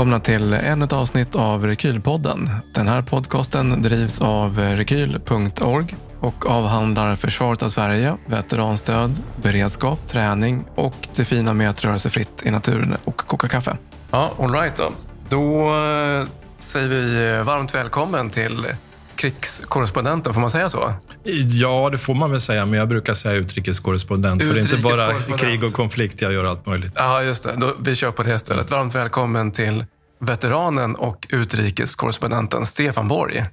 [0.00, 2.50] välkomna till ännu ett avsnitt av Rekylpodden.
[2.74, 11.08] Den här podcasten drivs av rekyl.org och avhandlar försvaret av Sverige, veteranstöd, beredskap, träning och
[11.16, 13.76] det fina med att röra sig fritt i naturen och koka kaffe.
[14.10, 14.92] Ja, all right då.
[15.28, 16.26] Då eh,
[16.58, 18.66] säger vi varmt välkommen till
[19.14, 20.92] krigskorrespondenten, får man säga så?
[21.24, 24.42] Ja, det får man väl säga, men jag brukar säga utrikeskorrespondent.
[24.42, 26.92] För det är inte bara krig och konflikt, jag gör allt möjligt.
[26.96, 27.54] Ja, just det.
[27.56, 28.70] Då, vi kör på det istället.
[28.70, 29.84] Varmt välkommen till
[30.20, 33.44] veteranen och utrikeskorrespondenten Stefan Borg.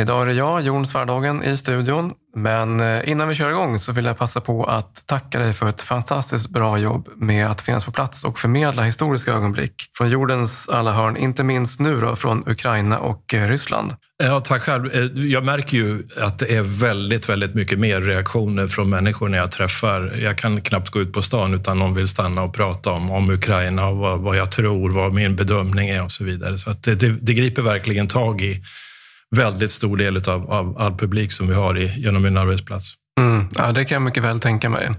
[0.00, 2.12] Idag är det jag, Jon Svärdagen, i studion.
[2.36, 5.68] Men eh, innan vi kör igång så vill jag passa på att tacka dig för
[5.68, 10.68] ett fantastiskt bra jobb med att finnas på plats och förmedla historiska ögonblick från jordens
[10.68, 11.16] alla hörn.
[11.16, 13.94] Inte minst nu då från Ukraina och eh, Ryssland.
[14.22, 14.94] Ja, tack själv.
[14.94, 19.38] Eh, jag märker ju att det är väldigt, väldigt mycket mer reaktioner från människor när
[19.38, 20.12] jag träffar.
[20.22, 23.30] Jag kan knappt gå ut på stan utan någon vill stanna och prata om, om
[23.30, 26.58] Ukraina och vad, vad jag tror, vad min bedömning är och så vidare.
[26.58, 28.62] Så att det, det, det griper verkligen tag i
[29.36, 32.94] väldigt stor del av, av all publik som vi har i, genom min arbetsplats.
[33.20, 34.90] Mm, ja, det kan jag mycket väl tänka mig.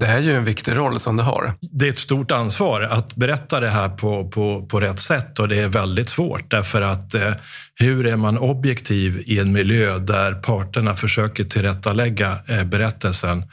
[0.00, 1.54] Det är ju en viktig roll som du har.
[1.60, 5.48] Det är ett stort ansvar att berätta det här på, på, på rätt sätt och
[5.48, 7.32] det är väldigt svårt därför att eh,
[7.74, 13.44] hur är man objektiv i en miljö där parterna försöker tillrättalägga eh, berättelsen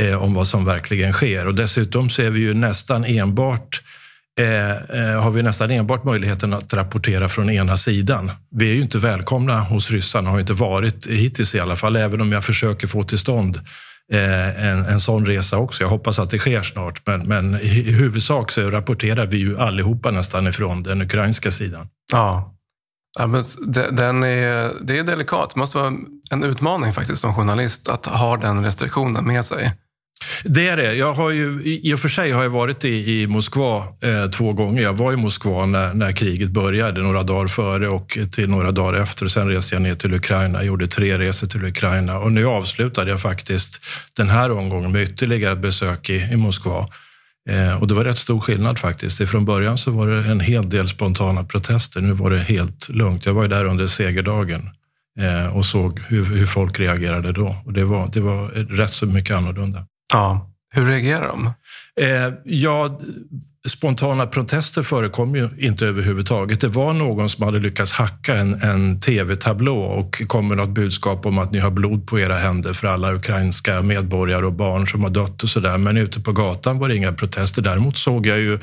[0.00, 3.82] eh, om vad som verkligen sker och dessutom så är vi ju nästan enbart
[4.40, 8.30] Eh, eh, har vi nästan enbart möjligheten att rapportera från ena sidan.
[8.50, 12.20] Vi är ju inte välkomna hos ryssarna, har inte varit hittills i alla fall, även
[12.20, 13.60] om jag försöker få till stånd
[14.12, 15.82] eh, en, en sån resa också.
[15.82, 20.10] Jag hoppas att det sker snart, men, men i huvudsak så rapporterar vi ju allihopa
[20.10, 21.88] nästan ifrån den ukrainska sidan.
[22.12, 22.54] Ja,
[23.18, 23.44] ja men
[23.90, 25.50] den är, det är delikat.
[25.54, 25.92] Det måste vara
[26.30, 29.72] en utmaning faktiskt som journalist att ha den restriktionen med sig.
[30.44, 30.94] Det är det.
[30.94, 34.52] Jag har ju, I och för sig har jag varit i, i Moskva eh, två
[34.52, 34.82] gånger.
[34.82, 39.00] Jag var i Moskva när, när kriget började, några dagar före och till några dagar
[39.02, 39.28] efter.
[39.28, 43.10] Sen reste jag ner till Ukraina, jag gjorde tre resor till Ukraina och nu avslutade
[43.10, 43.80] jag faktiskt
[44.16, 46.88] den här omgången med ytterligare ett besök i, i Moskva.
[47.50, 49.28] Eh, och det var rätt stor skillnad faktiskt.
[49.28, 52.00] Från början så var det en hel del spontana protester.
[52.00, 53.26] Nu var det helt lugnt.
[53.26, 54.70] Jag var ju där under segerdagen
[55.20, 57.56] eh, och såg hur, hur folk reagerade då.
[57.64, 59.86] Och det var, det var rätt så mycket annorlunda.
[60.12, 60.50] Ja.
[60.74, 61.54] Hur reagerar de?
[61.94, 62.98] Eh, ja,
[63.68, 66.60] spontana protester förekom ju inte överhuvudtaget.
[66.60, 71.26] Det var någon som hade lyckats hacka en, en tv-tablå och kom med något budskap
[71.26, 75.02] om att ni har blod på era händer för alla ukrainska medborgare och barn som
[75.02, 75.78] har dött och sådär.
[75.78, 77.62] Men ute på gatan var det inga protester.
[77.62, 78.54] Däremot såg jag ju...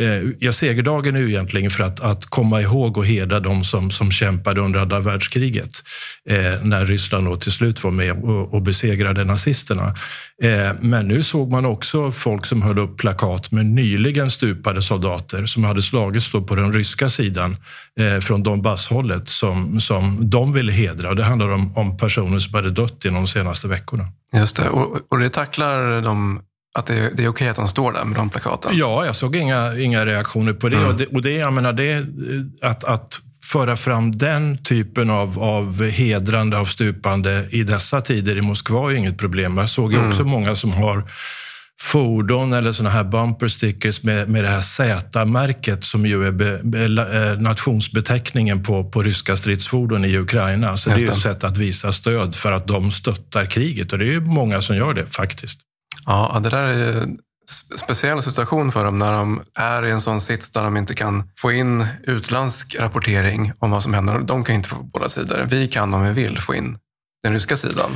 [0.00, 3.90] Eh, ja, segerdagen är ju egentligen för att, att komma ihåg och hedra de som,
[3.90, 5.82] som kämpade under andra världskriget.
[6.28, 9.94] Eh, när Ryssland då till slut var med och, och besegrade nazisterna.
[10.42, 15.46] Eh, men nu såg man också folk som höll upp plakat med nyligen stupade soldater
[15.46, 17.56] som hade slagits på den ryska sidan
[18.00, 21.08] eh, från Donbasshållet som, som de ville hedra.
[21.08, 24.04] Och det handlar om, om personer som hade dött inom de senaste veckorna.
[24.32, 26.40] Just det, och, och det tacklar de
[26.78, 28.72] att det, det är okej okay att de står där med de plakaten?
[28.74, 30.76] Ja, jag såg inga, inga reaktioner på det.
[30.76, 30.88] Mm.
[30.88, 32.06] Och det, och det, jag menar, det
[32.62, 33.20] att, att
[33.52, 38.96] föra fram den typen av, av hedrande av stupande i dessa tider i Moskva är
[38.96, 39.58] inget problem.
[39.58, 40.08] Jag såg mm.
[40.08, 41.04] också många som har
[41.82, 46.60] fordon eller såna här bumper stickers med, med det här Z-märket som ju är be,
[46.62, 50.76] be, eh, nationsbeteckningen på, på ryska stridsfordon i Ukraina.
[50.76, 53.98] Så det är ju ett sätt att visa stöd för att de stöttar kriget och
[53.98, 55.60] det är ju många som gör det faktiskt.
[56.06, 57.06] Ja, det där är
[57.76, 61.30] speciell situation för dem när de är i en sån sits där de inte kan
[61.38, 64.18] få in utländsk rapportering om vad som händer.
[64.18, 65.46] De kan inte få båda sidor.
[65.50, 66.78] Vi kan om vi vill få in
[67.22, 67.90] den ryska sidan.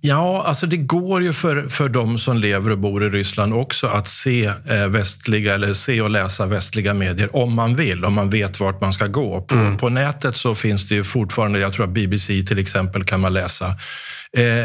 [0.00, 3.86] Ja, alltså det går ju för, för de som lever och bor i Ryssland också
[3.86, 8.30] att se eh, västliga eller se och läsa västliga medier om man vill, om man
[8.30, 9.40] vet vart man ska gå.
[9.40, 9.76] På, mm.
[9.76, 13.32] på nätet så finns det ju fortfarande, jag tror att BBC till exempel kan man
[13.32, 13.74] läsa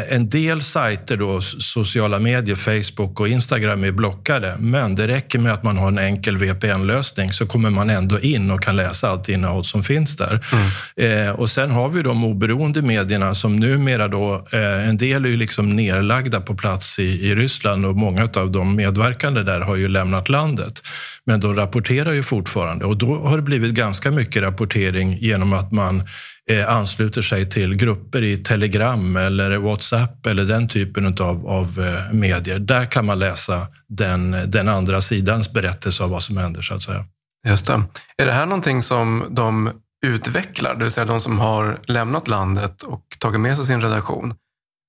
[0.08, 4.56] en del sajter, då, sociala medier, Facebook och Instagram är blockade.
[4.58, 8.50] Men det räcker med att man har en enkel VPN-lösning så kommer man ändå in
[8.50, 10.40] och kan läsa allt innehåll som finns där.
[10.52, 11.28] Mm.
[11.28, 15.28] Eh, och sen har vi de oberoende medierna som numera då, eh, en del är
[15.28, 19.76] ju liksom nerlagda på plats i, i Ryssland och många av de medverkande där har
[19.76, 20.82] ju lämnat landet.
[21.26, 25.72] Men de rapporterar ju fortfarande och då har det blivit ganska mycket rapportering genom att
[25.72, 26.04] man eh,
[26.50, 32.12] Eh, ansluter sig till grupper i Telegram eller Whatsapp eller den typen av, av eh,
[32.12, 32.58] medier.
[32.58, 36.82] Där kan man läsa den, den andra sidans berättelse av vad som händer, så att
[36.82, 37.04] säga.
[37.46, 37.82] Just det.
[38.22, 39.70] Är det här någonting som de
[40.06, 44.34] utvecklar, det vill säga de som har lämnat landet och tagit med sig sin redaktion?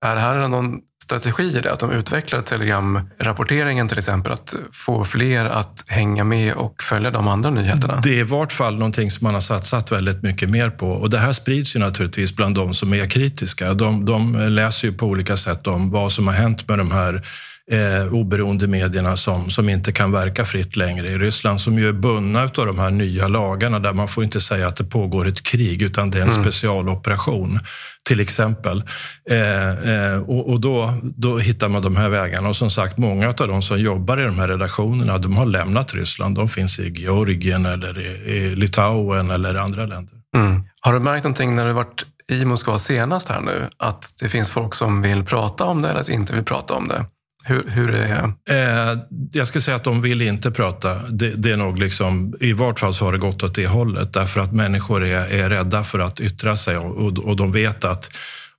[0.06, 1.74] Är det här någon strategier det?
[1.74, 7.28] Att de utvecklar telegramrapporteringen till exempel, att få fler att hänga med och följa de
[7.28, 8.00] andra nyheterna?
[8.04, 10.88] Det är i vart fall någonting som man har satsat väldigt mycket mer på.
[10.88, 13.74] Och det här sprids ju naturligtvis bland de som är kritiska.
[13.74, 17.28] De, de läser ju på olika sätt om vad som har hänt med de här
[17.72, 21.94] eh, oberoende medierna som, som inte kan verka fritt längre i Ryssland, som ju är
[21.94, 25.44] bundna av de här nya lagarna där man får inte säga att det pågår ett
[25.44, 26.44] krig, utan det är en mm.
[26.44, 27.60] specialoperation
[28.08, 28.84] till exempel.
[29.30, 32.50] Eh, eh, och, och då, då hittar man de här vägarna.
[32.50, 35.94] Och som sagt, många av de som jobbar i de här redaktionerna, de har lämnat
[35.94, 36.36] Ryssland.
[36.36, 40.16] De finns i Georgien eller i, i Litauen eller andra länder.
[40.36, 40.64] Mm.
[40.82, 44.50] Har du märkt någonting när du varit i Moskva senast här nu, att det finns
[44.50, 47.06] folk som vill prata om det eller inte vill prata om det?
[47.48, 48.56] Hur, hur är det?
[48.56, 49.00] Eh,
[49.32, 50.94] jag skulle säga att de vill inte prata.
[51.10, 54.14] Det, det, är nog liksom, I vart fall så har det gått åt det hållet.
[54.14, 58.10] Därför att människor är, är rädda för att yttra sig och, och de vet att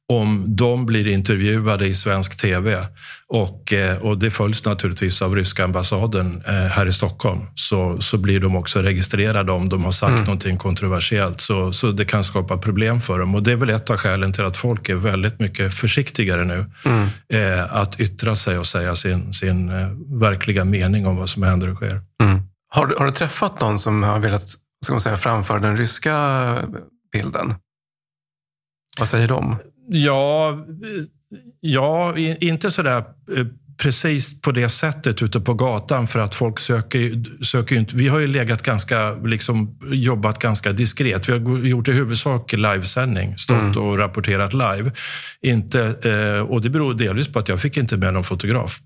[0.09, 2.87] om de blir intervjuade i svensk tv
[3.29, 8.19] och, eh, och det följs naturligtvis av ryska ambassaden eh, här i Stockholm så, så
[8.19, 10.25] blir de också registrerade om de har sagt mm.
[10.25, 11.41] någonting kontroversiellt.
[11.41, 13.35] Så, så det kan skapa problem för dem.
[13.35, 16.71] Och det är väl ett av skälen till att folk är väldigt mycket försiktigare nu
[16.85, 17.09] mm.
[17.33, 19.89] eh, att yttra sig och säga sin, sin eh,
[20.21, 22.01] verkliga mening om vad som händer och sker.
[22.23, 22.43] Mm.
[22.69, 24.43] Har, du, har du träffat någon som har velat
[24.85, 26.59] ska man säga, framföra den ryska
[27.13, 27.55] bilden?
[28.99, 29.57] Vad säger de?
[29.89, 30.59] Ja,
[31.61, 33.05] ja inte sådär
[33.37, 33.47] eh,
[33.77, 37.97] precis på det sättet ute på gatan för att folk söker, söker inte...
[37.97, 41.29] Vi har ju legat ganska, liksom, jobbat ganska diskret.
[41.29, 43.83] Vi har gjort i huvudsak livesändning, stått mm.
[43.83, 44.93] och rapporterat live.
[45.43, 48.81] Inte, eh, och det beror delvis på att jag fick inte med någon fotograf.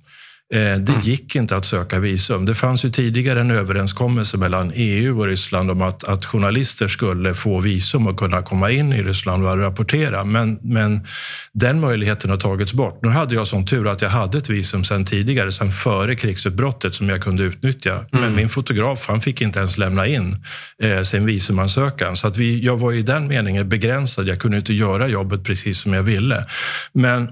[0.55, 1.01] Eh, det mm.
[1.01, 2.45] gick inte att söka visum.
[2.45, 7.35] Det fanns ju tidigare en överenskommelse mellan EU och Ryssland om att, att journalister skulle
[7.35, 10.25] få visum och kunna komma in i Ryssland och rapportera.
[10.25, 11.07] Men, men
[11.53, 13.03] den möjligheten har tagits bort.
[13.03, 16.95] Nu hade jag sån tur att jag hade ett visum sedan tidigare, sedan före krigsutbrottet
[16.95, 17.93] som jag kunde utnyttja.
[17.93, 18.07] Mm.
[18.11, 20.37] Men min fotograf han fick inte ens lämna in
[20.83, 22.17] eh, sin visumansökan.
[22.17, 24.29] Så att vi, jag var i den meningen begränsad.
[24.29, 26.47] Jag kunde inte göra jobbet precis som jag ville.
[26.93, 27.29] Men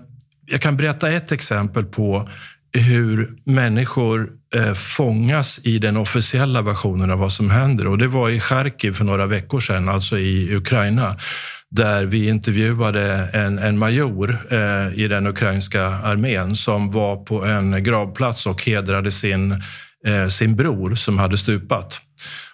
[0.51, 2.29] jag kan berätta ett exempel på
[2.73, 7.87] hur människor eh, fångas i den officiella versionen av vad som händer.
[7.87, 11.17] Och det var i Charkiv för några veckor sedan, alltså i Ukraina
[11.71, 17.85] där vi intervjuade en, en major eh, i den ukrainska armén som var på en
[17.85, 19.53] gravplats och hedrade sin,
[20.07, 22.01] eh, sin bror som hade stupat.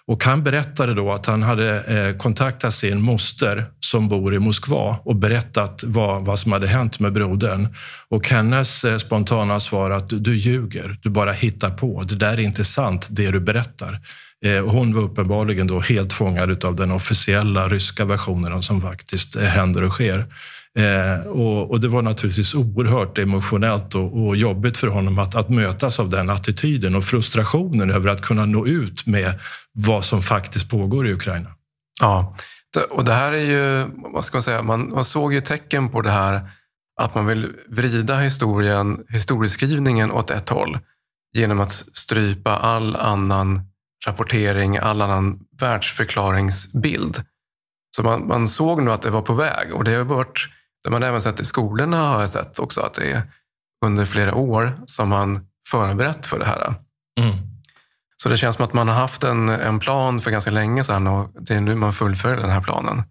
[0.07, 4.99] Och han berättade då att han hade eh, kontaktat sin moster som bor i Moskva
[5.03, 7.67] och berättat vad, vad som hade hänt med brodern.
[8.09, 12.03] Och hennes eh, spontana svar att du ljuger, du bara hittar på.
[12.03, 13.99] Det där är inte sant, det du berättar.
[14.45, 19.83] Eh, hon var uppenbarligen då helt fångad av den officiella ryska versionen som faktiskt händer
[19.83, 20.25] och sker.
[20.79, 25.49] Eh, och, och, det var naturligtvis oerhört emotionellt och, och jobbigt för honom att, att,
[25.49, 29.39] mötas av den attityden och frustrationen över att kunna nå ut med
[29.71, 31.49] vad som faktiskt pågår i Ukraina.
[32.01, 32.35] Ja,
[32.89, 36.01] och det här är ju, vad ska man säga, man, man såg ju tecken på
[36.01, 36.49] det här
[37.01, 40.79] att man vill vrida historien, historieskrivningen åt ett håll
[41.33, 43.61] genom att strypa all annan
[44.07, 47.23] rapportering, all annan världsförklaringsbild.
[47.95, 50.49] Så man, man såg nu att det var på väg och det har varit
[50.85, 53.21] det man även sett i skolorna har jag sett också att det är
[53.85, 56.73] under flera år som man förberett för det här.
[57.19, 57.35] Mm.
[58.17, 61.07] Så det känns som att man har haft en, en plan för ganska länge sedan
[61.07, 63.03] och det är nu man fullföljer den här planen.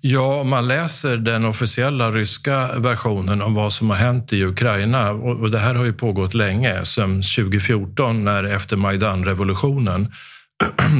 [0.00, 5.10] Ja, om man läser den officiella ryska versionen om vad som har hänt i Ukraina,
[5.10, 10.12] och det här har ju pågått länge, sedan 2014 när efter Majdan-revolutionen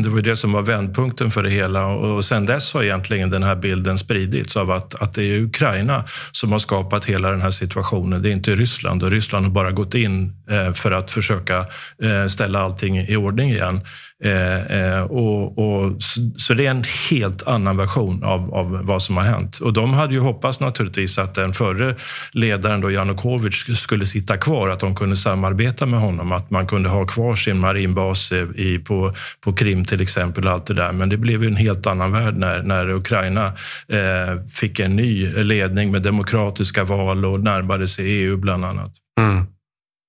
[0.03, 3.31] det var ju det som var vändpunkten för det hela och sen dess har egentligen
[3.31, 7.41] den här bilden spridits av att, att det är Ukraina som har skapat hela den
[7.41, 8.23] här situationen.
[8.23, 11.59] Det är inte Ryssland och Ryssland har bara gått in eh, för att försöka
[12.03, 13.81] eh, ställa allting i ordning igen.
[14.25, 15.93] Eh, eh, och, och,
[16.37, 19.59] så det är en helt annan version av, av, vad som har hänt.
[19.59, 21.95] Och de hade ju hoppats naturligtvis att den förre
[22.33, 26.89] ledaren då Janukovic skulle sitta kvar, att de kunde samarbeta med honom, att man kunde
[26.89, 30.49] ha kvar sin marinbas eh, i, på, på Krim till exempel.
[30.49, 30.93] allt det där.
[30.93, 33.47] Men det blev ju en helt annan värld när, när Ukraina
[33.89, 38.93] eh, fick en ny ledning med demokratiska val och närmade sig EU bland annat.
[39.21, 39.47] Mm.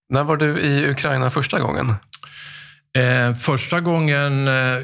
[0.10, 1.96] När var du i Ukraina första gången?
[2.98, 4.78] Eh, första gången, eh,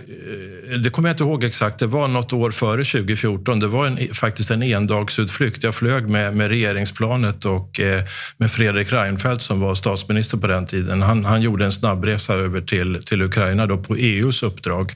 [0.83, 3.59] det kommer jag inte ihåg exakt, det var något år före 2014.
[3.59, 5.63] Det var en, faktiskt en endagsutflykt.
[5.63, 8.03] Jag flög med, med regeringsplanet och eh,
[8.37, 11.01] med Fredrik Reinfeldt som var statsminister på den tiden.
[11.01, 14.91] Han, han gjorde en snabbresa över till, till Ukraina då på EUs uppdrag.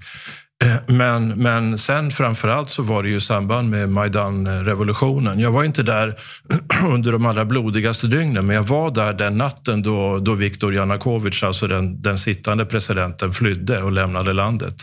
[0.63, 5.39] Eh, men, men sen framförallt så var det ju i samband med Majdan-revolutionen.
[5.39, 6.15] Jag var inte där
[6.89, 11.43] under de allra blodigaste dygnen, men jag var där den natten då, då Viktor Janukovyč,
[11.43, 14.75] alltså den, den sittande presidenten, flydde och lämnade landet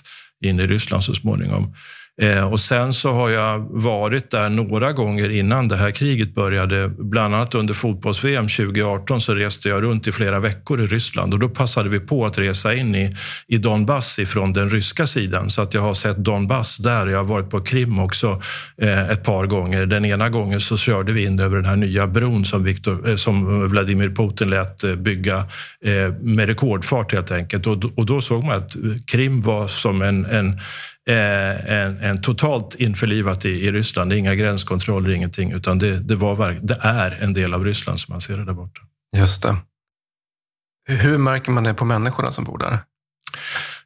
[0.45, 1.75] in i Ryssland så småningom.
[2.21, 6.89] Eh, och sen så har jag varit där några gånger innan det här kriget började.
[6.89, 11.41] Bland annat under fotbolls-VM 2018 så reste jag runt i flera veckor i Ryssland och
[11.41, 13.17] då passade vi på att resa in i,
[13.49, 15.51] i Donbass ifrån den ryska sidan.
[15.51, 17.07] Så att jag har sett Donbass där.
[17.07, 18.43] Jag har varit på Krim också
[18.83, 19.87] eh, ett par gånger.
[19.87, 23.17] Den ena gången så körde vi in över den här nya bron som, Victor, eh,
[23.17, 25.37] som Vladimir Putin lät eh, bygga
[25.85, 27.67] eh, med rekordfart helt enkelt.
[27.67, 30.61] Och, och då såg man att Krim var som en, en
[31.09, 34.11] Eh, en, en, totalt införlivat i, i Ryssland.
[34.11, 38.01] Det är inga gränskontroller, ingenting, utan det, det, var, det är en del av Ryssland
[38.01, 38.81] som man ser det där borta.
[39.17, 39.57] Just det.
[40.89, 42.79] Hur märker man det på människorna som bor där?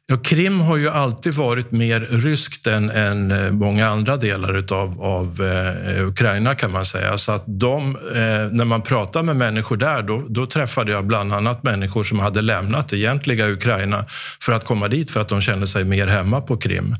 [0.07, 5.01] Ja, Krim har ju alltid varit mer ryskt än, än eh, många andra delar utav,
[5.01, 7.17] av eh, Ukraina kan man säga.
[7.17, 11.33] Så att de, eh, när man pratar med människor där, då, då, träffade jag bland
[11.33, 14.05] annat människor som hade lämnat det egentliga Ukraina
[14.41, 16.95] för att komma dit för att de kände sig mer hemma på Krim.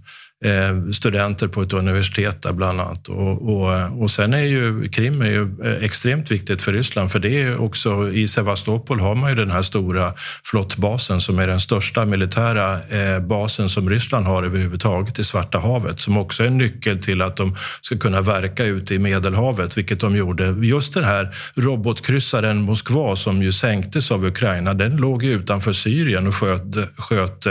[0.46, 3.08] Eh, studenter på ett universitet där bland annat.
[3.08, 7.20] Och, och, och sen är ju Krim är ju eh, extremt viktigt för Ryssland för
[7.20, 11.60] det är också i Sevastopol har man ju den här stora flottbasen som är den
[11.60, 16.58] största militära eh, basen som Ryssland har överhuvudtaget i Svarta havet som också är en
[16.58, 20.56] nyckel till att de ska kunna verka ute i Medelhavet, vilket de gjorde.
[20.62, 26.36] Just den här robotkryssaren Moskva som ju sänktes av Ukraina, den låg utanför Syrien och
[26.36, 27.48] sköt, sköt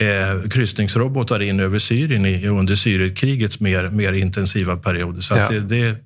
[0.00, 5.20] eh, kryssningsrobotar in över Syrien i, under Syrienkrigets mer, mer intensiva perioder.
[5.20, 5.48] Så ja.
[5.48, 5.96] det, det,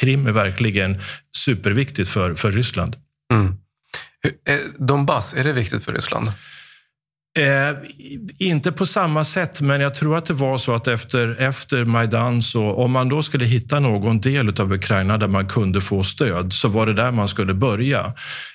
[0.00, 1.00] Krim är verkligen
[1.36, 2.96] superviktigt för, för Ryssland.
[3.32, 3.54] Mm.
[4.78, 6.32] Donbass, är det viktigt för Ryssland?
[7.38, 7.76] Eh,
[8.38, 12.42] inte på samma sätt, men jag tror att det var så att efter, efter Majdan,
[12.42, 16.52] så, om man då skulle hitta någon del av Ukraina där man kunde få stöd,
[16.52, 18.12] så var det där man skulle börja.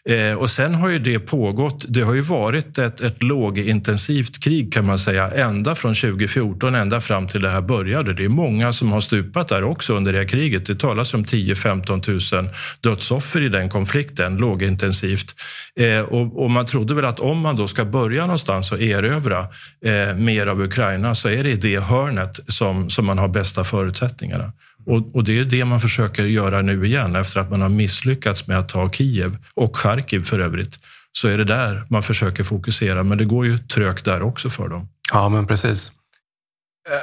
[0.10, 1.86] Eh, och sen har ju det pågått.
[1.88, 7.02] Det har ju varit ett, ett lågintensivt krig kan man säga, ända från 2014 ända
[7.02, 8.14] fram till det här började.
[8.14, 10.66] Det är många som har stupat där också under det här kriget.
[10.66, 12.50] Det talas om 10-15 000
[12.82, 15.36] dödsoffer i den konflikten, lågintensivt.
[15.80, 19.48] Eh, och, och man trodde väl att om man då ska börja någonstans någonstans erövra
[19.86, 23.64] eh, mer av Ukraina så är det i det hörnet som, som man har bästa
[23.64, 24.54] förutsättningarna.
[24.86, 28.48] Och, och, det är det man försöker göra nu igen efter att man har misslyckats
[28.48, 30.80] med att ta Kiev och Charkiv för övrigt.
[31.12, 34.70] Så är det där man försöker fokusera, men det går ju trögt där också för
[34.70, 34.88] dem.
[35.14, 35.92] Ja, men precis.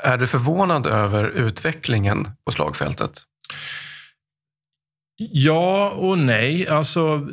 [0.03, 3.11] Är du förvånad över utvecklingen på slagfältet?
[5.17, 6.69] Ja och nej.
[6.69, 7.29] Alltså,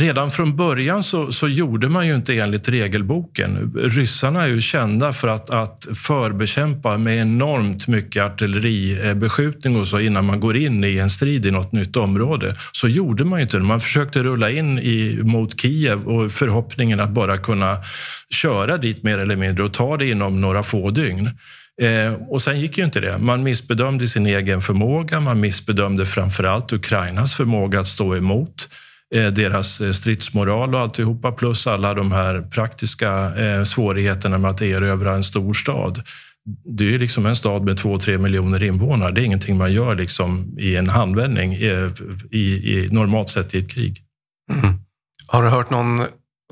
[0.00, 3.72] Redan från början så, så, gjorde man ju inte enligt regelboken.
[3.76, 10.24] Ryssarna är ju kända för att, att förbekämpa med enormt mycket artilleribeskjutning och så innan
[10.24, 12.56] man går in i en strid i något nytt område.
[12.72, 13.58] Så gjorde man ju inte.
[13.58, 17.76] Man försökte rulla in i, mot Kiev och förhoppningen att bara kunna
[18.30, 21.30] köra dit mer eller mindre och ta det inom några få dygn.
[21.82, 23.18] Eh, och sen gick ju inte det.
[23.18, 25.20] Man missbedömde sin egen förmåga.
[25.20, 28.68] Man missbedömde framförallt Ukrainas förmåga att stå emot.
[29.14, 34.62] Eh, deras eh, stridsmoral och alltihopa plus alla de här praktiska eh, svårigheterna med att
[34.62, 36.02] erövra en stor stad.
[36.64, 39.12] Det är ju liksom en stad med två, tre miljoner invånare.
[39.12, 41.90] Det är ingenting man gör liksom i en handvändning i,
[42.30, 44.02] i, i normalt sett i ett krig.
[44.52, 44.74] Mm.
[45.26, 46.02] Har du hört någon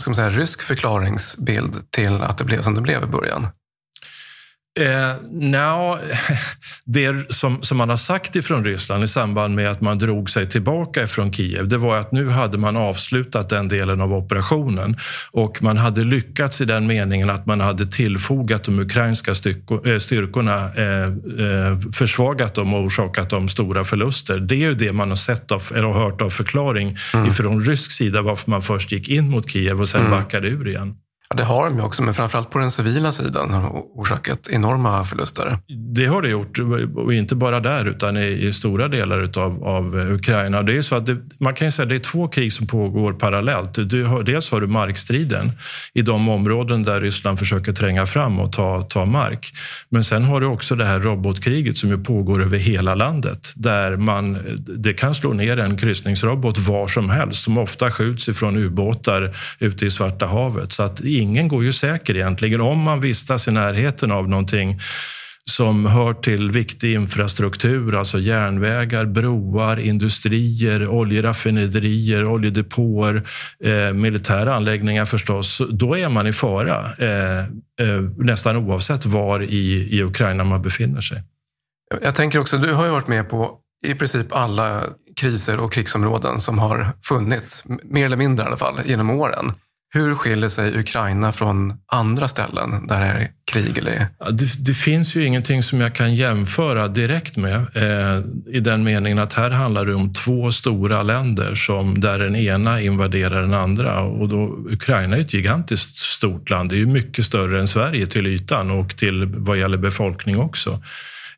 [0.00, 3.46] ska man säga, rysk förklaringsbild till att det blev som det blev i början?
[4.80, 5.98] Eh, no,
[6.84, 10.48] det som, som man har sagt ifrån Ryssland i samband med att man drog sig
[10.48, 14.96] tillbaka från Kiev, det var att nu hade man avslutat den delen av operationen
[15.30, 20.74] och man hade lyckats i den meningen att man hade tillfogat de ukrainska eh, styrkorna,
[20.74, 24.38] eh, eh, försvagat dem och orsakat dem stora förluster.
[24.38, 27.28] Det är ju det man har sett av, eller hört av förklaring mm.
[27.28, 30.10] ifrån rysk sida varför man först gick in mot Kiev och sen mm.
[30.10, 30.96] backade ur igen.
[31.32, 34.48] Ja, det har de ju också, men framförallt på den civila sidan har de orsakat
[34.50, 35.58] enorma förluster.
[35.94, 36.58] Det har det gjort,
[36.96, 40.62] och inte bara där utan i, i stora delar utav, av Ukraina.
[40.62, 43.12] Det är så att det, man kan säga att det är två krig som pågår
[43.12, 43.90] parallellt.
[43.90, 45.52] Du har, dels har du markstriden
[45.94, 49.52] i de områden där Ryssland försöker tränga fram och ta, ta mark.
[49.88, 53.96] Men sen har du också det här robotkriget som ju pågår över hela landet där
[53.96, 59.36] man, det kan slå ner en kryssningsrobot var som helst som ofta skjuts ifrån ubåtar
[59.58, 60.72] ute i Svarta havet.
[60.72, 62.60] Så att ingen går ju säker egentligen.
[62.60, 64.80] Om man vistas i närheten av någonting
[65.44, 73.28] som hör till viktig infrastruktur, alltså järnvägar, broar, industrier, oljeraffinaderier, oljedepåer,
[73.64, 79.88] eh, militära anläggningar förstås, då är man i fara eh, eh, nästan oavsett var i,
[79.90, 81.22] i Ukraina man befinner sig.
[82.02, 84.84] Jag tänker också, du har ju varit med på i princip alla
[85.16, 89.52] kriser och krigsområden som har funnits, mer eller mindre i alla fall, genom åren.
[89.94, 93.78] Hur skiljer sig Ukraina från andra ställen där det är krig?
[93.78, 94.06] Eller?
[94.30, 99.18] Det, det, finns ju ingenting som jag kan jämföra direkt med eh, i den meningen
[99.18, 104.00] att här handlar det om två stora länder som, där den ena invaderar den andra.
[104.00, 106.70] Och då, Ukraina är ett gigantiskt stort land.
[106.70, 110.82] Det är ju mycket större än Sverige till ytan och till vad gäller befolkning också.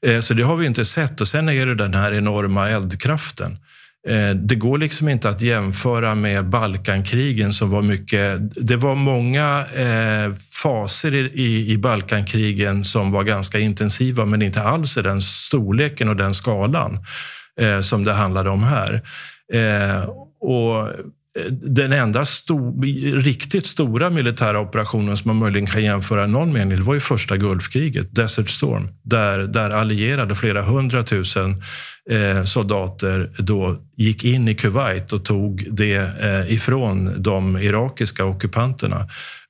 [0.07, 1.21] Eh, så det har vi inte sett.
[1.21, 3.59] Och sen är det den här enorma eldkraften.
[4.09, 8.41] Eh, det går liksom inte att jämföra med Balkankrigen som var mycket...
[8.67, 14.97] Det var många eh, faser i, i Balkankrigen som var ganska intensiva men inte alls
[14.97, 16.99] i den storleken och den skalan
[17.61, 19.03] eh, som det handlade om här.
[20.41, 20.89] Och
[21.51, 22.83] den enda stor,
[23.23, 27.01] riktigt stora militära operationen som man möjligen kan jämföra i någon mening, det var ju
[27.01, 31.63] första Gulfkriget, Desert Storm, där, där allierade flera hundratusen
[32.11, 39.07] eh, soldater då gick in i Kuwait och tog det eh, ifrån de irakiska ockupanterna.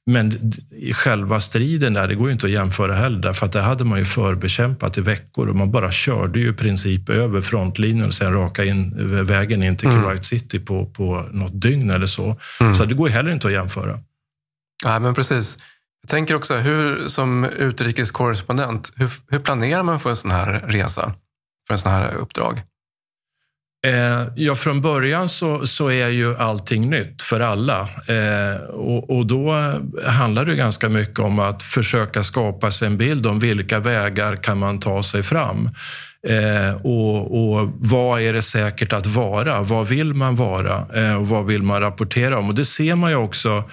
[0.06, 0.52] Men
[0.92, 3.98] själva striden där, det går ju inte att jämföra heller, för att det hade man
[3.98, 8.32] ju förbekämpat i veckor och man bara körde ju i princip över frontlinjen och sen
[8.32, 8.94] raka in
[9.26, 10.00] vägen in till mm.
[10.00, 12.36] Kuwait City på, på något dygn eller så.
[12.60, 12.74] Mm.
[12.74, 13.98] Så det går ju heller inte att jämföra.
[14.84, 15.56] Nej, men precis.
[16.02, 21.12] Jag tänker också, hur som utrikeskorrespondent, hur, hur planerar man för en sån här resa?
[21.66, 22.62] För en sån här uppdrag?
[23.86, 27.80] Eh, ja, från början så, så är ju allting nytt för alla.
[28.08, 29.52] Eh, och, och, då
[30.06, 34.58] handlar det ganska mycket om att försöka skapa sig en bild om vilka vägar kan
[34.58, 35.70] man ta sig fram.
[36.28, 39.62] Eh, och, och, vad är det säkert att vara?
[39.62, 40.86] Vad vill man vara?
[40.94, 42.48] Eh, och vad vill man rapportera om?
[42.48, 43.64] Och det ser man ju också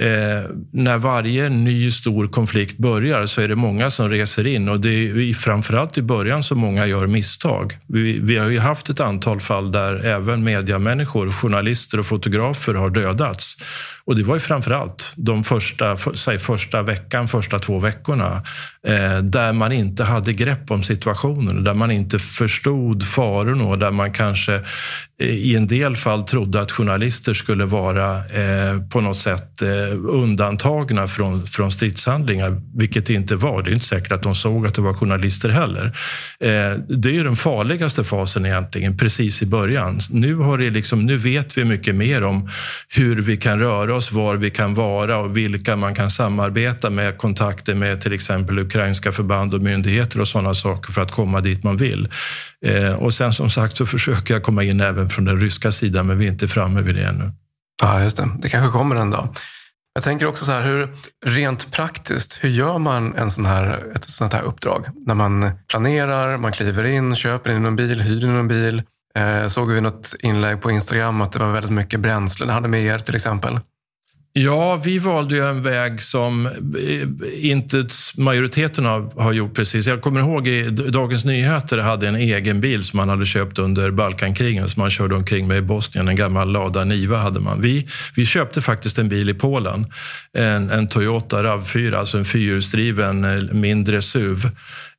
[0.00, 4.80] Eh, när varje ny stor konflikt börjar så är det många som reser in och
[4.80, 7.78] det är framförallt i början som många gör misstag.
[7.86, 12.90] Vi, vi har ju haft ett antal fall där även mediamänniskor, journalister och fotografer har
[12.90, 13.56] dödats.
[14.08, 18.42] Och det var ju framförallt de första, för, säg första veckan, första två veckorna
[18.86, 23.90] eh, där man inte hade grepp om situationen, där man inte förstod farorna och där
[23.90, 24.54] man kanske
[25.20, 29.68] eh, i en del fall trodde att journalister skulle vara eh, på något sätt eh,
[30.08, 33.62] undantagna från, från stridshandlingar, vilket det inte var.
[33.62, 35.84] Det är inte säkert att de såg att det var journalister heller.
[36.40, 40.00] Eh, det är ju den farligaste fasen egentligen, precis i början.
[40.10, 42.50] Nu, har det liksom, nu vet vi mycket mer om
[42.88, 47.18] hur vi kan röra oss, var vi kan vara och vilka man kan samarbeta med,
[47.18, 51.64] kontakter med till exempel ukrainska förband och myndigheter och sådana saker för att komma dit
[51.64, 52.08] man vill.
[52.66, 56.06] Eh, och sen som sagt så försöker jag komma in även från den ryska sidan,
[56.06, 57.32] men vi är inte framme vid det ännu.
[57.82, 58.28] Ja, just det.
[58.38, 59.36] Det kanske kommer en dag.
[59.94, 60.88] Jag tänker också så här, hur,
[61.26, 64.86] rent praktiskt, hur gör man en sån här, ett sånt här uppdrag?
[65.06, 68.82] När man planerar, man kliver in, köper in en bil, hyr in en bil.
[69.14, 72.68] Eh, såg vi något inlägg på Instagram att det var väldigt mycket bränsle ni hade
[72.68, 73.60] med er till exempel?
[74.40, 76.52] Ja, vi valde ju en väg som eh,
[77.50, 79.86] inte majoriteten har, har gjort precis.
[79.86, 83.90] Jag kommer ihåg i Dagens Nyheter hade en egen bil som man hade köpt under
[83.90, 86.08] Balkankrigen som man körde omkring med i Bosnien.
[86.08, 87.60] En gammal Lada Niva hade man.
[87.60, 89.86] Vi, vi köpte faktiskt en bil i Polen.
[90.32, 94.50] En, en Toyota RAV4, alltså en fyrhjulsdriven eh, mindre SUV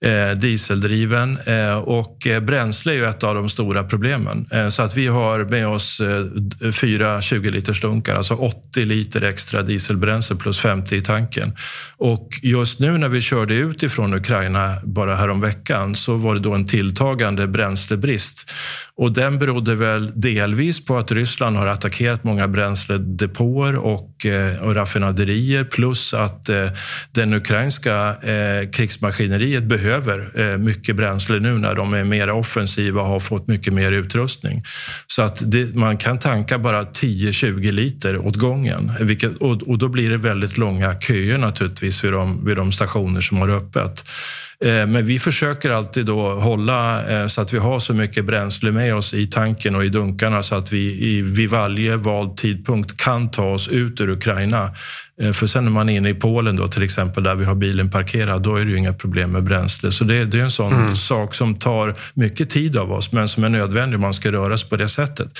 [0.05, 4.47] Eh, dieseldriven eh, och eh, bränsle är ju ett av de stora problemen.
[4.51, 9.21] Eh, så att vi har med oss eh, fyra 20 liters dunkar, alltså 80 liter
[9.21, 11.53] extra dieselbränsle plus 50 i tanken.
[11.97, 16.53] Och just nu när vi körde ut ifrån Ukraina bara häromveckan så var det då
[16.53, 18.51] en tilltagande bränslebrist.
[18.99, 24.75] Och den berodde väl delvis på att Ryssland har attackerat många bränsledepåer och, eh, och
[24.75, 26.67] raffinaderier plus att eh,
[27.11, 33.07] den ukrainska eh, krigsmaskineriet behöver eh, mycket bränsle nu när de är mer offensiva och
[33.07, 34.63] har fått mycket mer utrustning.
[35.07, 39.87] Så att det, man kan tanka bara 10-20 liter åt gången vilket, och, och, då
[39.87, 44.05] blir det väldigt långa köer naturligtvis vid de, vid de stationer som har öppet.
[44.65, 48.71] Eh, men vi försöker alltid då hålla eh, så att vi har så mycket bränsle
[48.71, 53.31] med oss i tanken och i dunkarna så att vi vid varje vald tidpunkt kan
[53.31, 54.71] ta oss ut ur Ukraina.
[55.21, 57.55] Eh, för sen när man är inne i Polen då, till exempel, där vi har
[57.55, 59.91] bilen parkerad, då är det ju inga problem med bränsle.
[59.91, 60.95] Så det, det är en sån mm.
[60.95, 64.57] sak som tar mycket tid av oss, men som är nödvändig om man ska röra
[64.57, 65.39] sig på det sättet.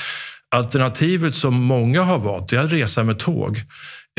[0.55, 3.57] Alternativet som många har valt är att resa med tåg.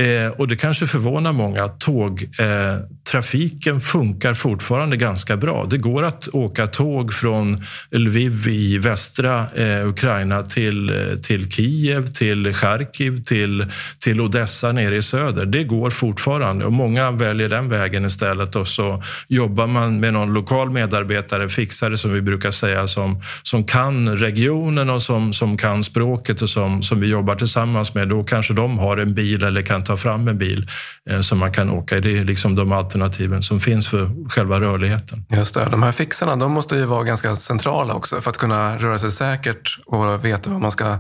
[0.01, 5.67] Eh, och det kanske förvånar många att tågtrafiken eh, funkar fortfarande ganska bra.
[5.71, 12.07] Det går att åka tåg från Lviv i västra eh, Ukraina till, eh, till Kiev,
[12.07, 13.67] till Charkiv, till,
[13.99, 15.47] till Odessa nere i söder.
[15.47, 20.33] Det går fortfarande och många väljer den vägen istället och så jobbar man med någon
[20.33, 25.85] lokal medarbetare, fixare som vi brukar säga, som, som kan regionen och som, som kan
[25.85, 28.09] språket och som, som vi jobbar tillsammans med.
[28.09, 30.67] Då kanske de har en bil eller kan ta ta fram en bil
[31.11, 32.01] eh, som man kan åka i.
[32.01, 35.25] Det är liksom de alternativen som finns för själva rörligheten.
[35.31, 35.69] Just det.
[35.71, 39.13] De här fixarna de måste ju vara ganska centrala också för att kunna röra sig
[39.13, 40.99] säkert och veta vad man ska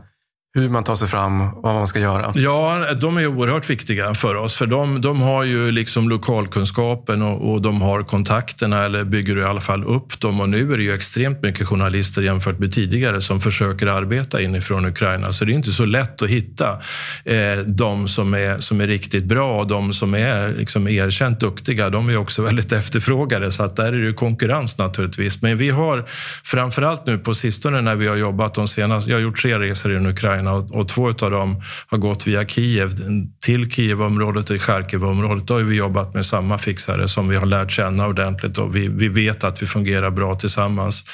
[0.54, 2.32] hur man tar sig fram, vad man ska göra?
[2.34, 4.54] Ja, de är oerhört viktiga för oss.
[4.54, 9.44] För de, de har ju liksom lokalkunskapen och, och, de har kontakterna, eller bygger i
[9.44, 10.40] alla fall upp dem.
[10.40, 14.84] Och nu är det ju extremt mycket journalister jämfört med tidigare som försöker arbeta inifrån
[14.84, 15.32] Ukraina.
[15.32, 16.80] Så det är inte så lätt att hitta
[17.24, 21.90] eh, de som är, som är riktigt bra och de som är liksom erkänt duktiga.
[21.90, 25.42] De är också väldigt efterfrågade, så att där är det konkurrens naturligtvis.
[25.42, 26.04] Men vi har
[26.44, 29.92] framförallt nu på sistone när vi har jobbat de senaste, jag har gjort tre resor
[29.92, 32.96] i Ukraina Ukraina och, och två av dem har gått via Kiev
[33.40, 35.46] till Kievområdet och Charkivområdet.
[35.46, 38.88] Då har vi jobbat med samma fixare som vi har lärt känna ordentligt och vi,
[38.88, 41.05] vi vet att vi fungerar bra tillsammans.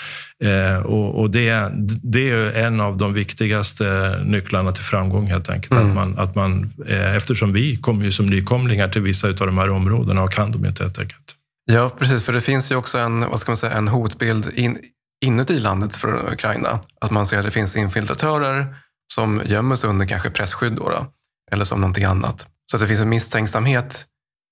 [0.45, 1.71] Eh, och, och det,
[2.03, 5.73] det, är en av de viktigaste nycklarna till framgång helt enkelt.
[5.73, 5.89] Mm.
[5.89, 9.59] Att man, att man, eh, eftersom vi kommer ju som nykomlingar till vissa av de
[9.59, 11.37] här områdena och kan dem inte helt enkelt.
[11.73, 12.25] Ja, precis.
[12.25, 14.79] För det finns ju också en, vad ska man säga, en hotbild in,
[15.25, 16.81] inuti landet för Ukraina.
[17.01, 18.67] Att man ser att det finns infiltratörer
[19.15, 21.07] som gömmer sig under kanske pressskydd då, då,
[21.53, 22.47] eller som någonting annat.
[22.71, 24.07] Så att det finns en misstänksamhet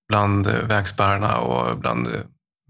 [0.09, 2.21] bland eh, vägspärrarna och bland eh,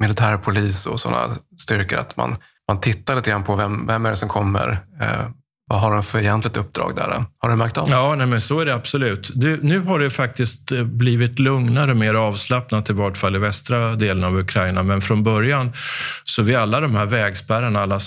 [0.01, 2.37] militärpolis och sådana styrkor att man,
[2.69, 4.87] man tittar lite grann på vem, vem är det som kommer.
[5.01, 5.29] Eh,
[5.67, 7.25] vad har de för egentligt uppdrag där?
[7.39, 9.31] Har du märkt av Ja, nej, men så är det absolut.
[9.35, 13.95] Du, nu har det faktiskt eh, blivit lugnare, mer avslappnat i vart fall i västra
[13.95, 14.83] delen av Ukraina.
[14.83, 15.73] Men från början,
[16.25, 18.01] så vid alla de här vägspärrarna, alla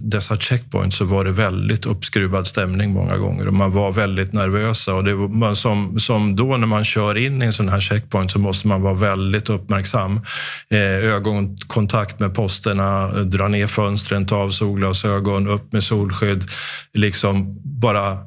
[0.00, 4.94] dessa checkpoints, så var det väldigt uppskruvad stämning många gånger och man var väldigt nervösa.
[4.94, 8.30] Och det var, som, som då när man kör in i en sån här checkpoint
[8.30, 10.20] så måste man vara väldigt uppmärksam.
[10.70, 10.78] Eh,
[11.14, 16.44] ögonkontakt med posterna, eh, dra ner fönstren, ta av solglasögon, upp med solskydd
[17.02, 18.18] liksom bara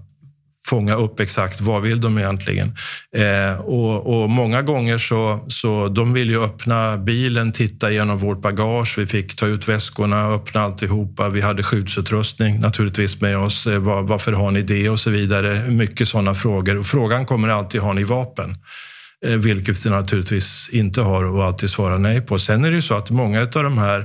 [0.67, 2.75] fånga upp exakt vad vill de egentligen.
[3.15, 8.41] Eh, och, och, många gånger så, så de vill ju öppna bilen, titta igenom vårt
[8.41, 8.97] bagage.
[8.97, 11.29] Vi fick ta ut väskorna, öppna alltihopa.
[11.29, 13.67] Vi hade skyddsutrustning naturligtvis med oss.
[13.67, 14.89] Eh, var, varför har ni det?
[14.89, 15.69] Och så vidare.
[15.69, 16.77] Mycket sådana frågor.
[16.77, 18.57] Och frågan kommer alltid, har ni vapen?
[19.25, 22.39] Eh, vilket vi naturligtvis inte har och alltid svarar nej på.
[22.39, 23.99] Sen är det ju så att många av de här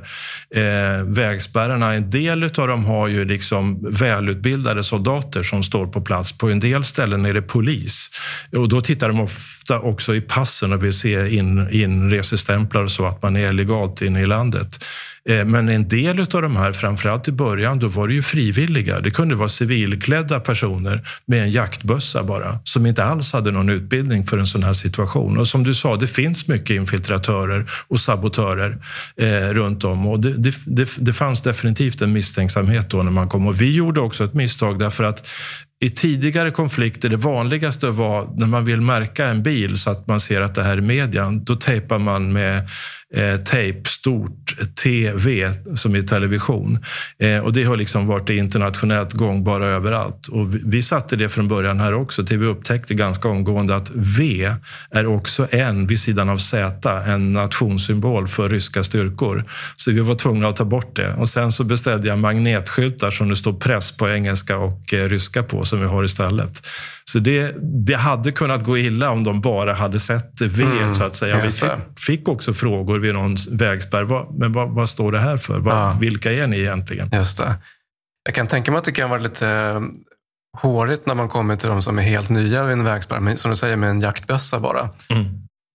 [0.54, 6.32] eh, vägspärrarna, en del av dem har ju liksom välutbildade soldater som står på plats.
[6.32, 8.10] På en del ställen är det polis
[8.56, 13.06] och då tittar de ofta också i passen och vill se in, inresestämplar och så,
[13.06, 14.84] att man är legalt inne i landet.
[15.28, 19.00] Eh, men en del av de här, framförallt i början, då var det ju frivilliga.
[19.00, 24.26] Det kunde vara civilklädda personer med en jaktbössa bara, som inte alls hade någon utbildning
[24.26, 25.38] för en sån här situation.
[25.38, 28.78] Och som du sa, det finns mycket infiltratörer och sabotörer
[29.16, 30.06] eh, runt om.
[30.06, 33.46] Och det, det, det, det fanns definitivt en misstänksamhet då när man kom.
[33.46, 35.28] Och vi gjorde också ett misstag därför att
[35.82, 40.20] i tidigare konflikter, det vanligaste var när man vill märka en bil så att man
[40.20, 42.68] ser att det här är median, då tejpar man med
[43.14, 46.78] eh, tejp, stort TV, som i television.
[47.18, 50.26] Eh, och det har liksom varit internationellt gångbara överallt.
[50.26, 53.90] Och vi, vi satte det från början här också, till vi upptäckte ganska omgående att
[53.94, 54.50] V
[54.90, 59.44] är också en, vid sidan av Z, en nationssymbol för ryska styrkor.
[59.76, 61.14] Så vi var tvungna att ta bort det.
[61.14, 65.42] Och sen så beställde jag magnetskyltar som det står press på engelska och eh, ryska
[65.42, 66.62] på, som vi har istället.
[67.12, 67.54] Så det,
[67.86, 71.42] det hade kunnat gå illa om de bara hade sett V, mm, så att säga.
[71.42, 74.02] Vi fick, fick, också frågor vid någon vägspärr.
[74.02, 75.58] Vad, men vad, vad, står det här för?
[75.58, 75.96] Vad, ja.
[76.00, 77.08] Vilka är ni egentligen?
[77.12, 77.54] Just det.
[78.24, 79.80] Jag kan tänka mig att det kan vara lite eh,
[80.58, 83.56] hårigt när man kommer till de som är helt nya vid en vägspärr, som du
[83.56, 84.90] säger med en jaktbössa bara.
[85.08, 85.24] Mm.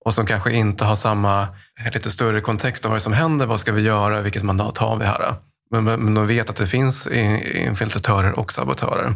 [0.06, 1.48] Och som kanske inte har samma,
[1.94, 3.46] lite större kontext av vad som händer.
[3.46, 4.22] Vad ska vi göra?
[4.22, 5.36] Vilket mandat har vi här?
[5.72, 9.16] Men, men de vet att det finns infiltratörer och sabotörer.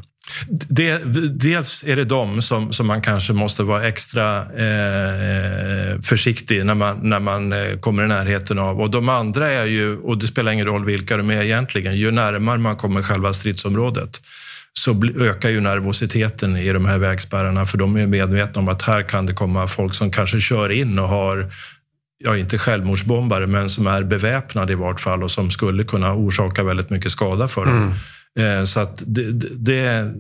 [0.49, 6.65] Det, dels är det de som, som man kanske måste vara extra eh, eh försiktig
[6.65, 8.81] när man, när man eh, kommer i närheten av.
[8.81, 12.11] Och de andra är ju, och det spelar ingen roll vilka de är egentligen, ju
[12.11, 14.21] närmare man kommer själva stridsområdet
[14.73, 19.03] så ökar ju nervositeten i de här vägspärrarna för de är medvetna om att här
[19.03, 21.51] kan det komma folk som kanske kör in och har
[22.19, 26.63] ja, inte självmordsbombare, men som är beväpnade i vart fall och som skulle kunna orsaka
[26.63, 27.93] väldigt mycket skada för dem.
[28.37, 28.59] Mm.
[28.59, 30.13] Eh, så att det, det,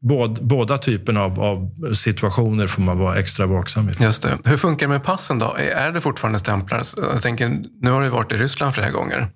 [0.00, 3.92] båda, båda typerna av, av, situationer får man vara extra vaksam i.
[4.04, 4.38] Just det.
[4.44, 5.56] Hur funkar det med passen då?
[5.58, 6.82] Är det fortfarande stämplar?
[6.96, 7.48] Jag tänker,
[7.80, 9.28] nu har du varit i Ryssland flera gånger.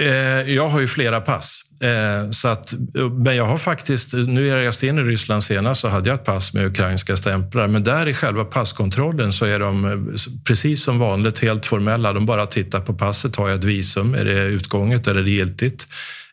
[0.00, 0.08] Eh,
[0.54, 1.62] jag har ju flera pass.
[1.82, 2.74] Eh, så att,
[3.12, 6.24] men jag har faktiskt, nu jag reste in i Ryssland senast så hade jag ett
[6.24, 7.66] pass med ukrainska stämplar.
[7.66, 12.12] Men där i själva passkontrollen så är de precis som vanligt helt formella.
[12.12, 13.36] De bara tittar på passet.
[13.36, 14.14] Har jag ett visum?
[14.14, 15.86] Är det utgånget eller är det giltigt?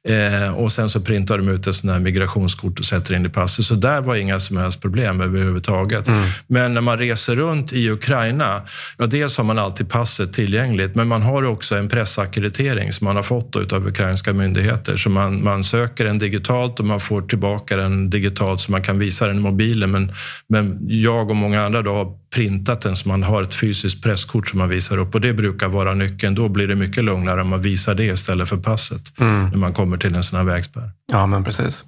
[0.07, 3.29] Eh, och sen så printar de ut ett sånt här migrationskort och sätter in i
[3.29, 3.65] passet.
[3.65, 6.07] Så där var inga som helst problem överhuvudtaget.
[6.07, 6.29] Mm.
[6.47, 8.61] Men när man reser runt i Ukraina,
[8.97, 13.15] ja dels har man alltid passet tillgängligt, men man har också en pressackreditering som man
[13.15, 14.95] har fått av ukrainska myndigheter.
[14.97, 18.99] Så man, man söker den digitalt och man får tillbaka den digitalt så man kan
[18.99, 19.91] visa den i mobilen.
[19.91, 20.11] Men,
[20.47, 24.49] men jag och många andra då har printat den så man har ett fysiskt presskort
[24.49, 26.35] som man visar upp och det brukar vara nyckeln.
[26.35, 29.49] Då blir det mycket lugnare om man visar det istället för passet mm.
[29.49, 30.91] när man kommer till en sån här vägspärr.
[31.11, 31.85] Ja, men precis.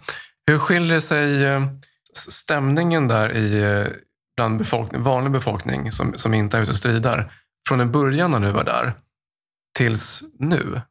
[0.48, 1.68] Hur skiljer sig eh,
[2.30, 3.88] stämningen där i eh,
[4.36, 7.34] bland befolkning, vanlig befolkning som, som inte är ute och stridar
[7.68, 8.94] från en början när du var där
[9.78, 10.82] tills nu?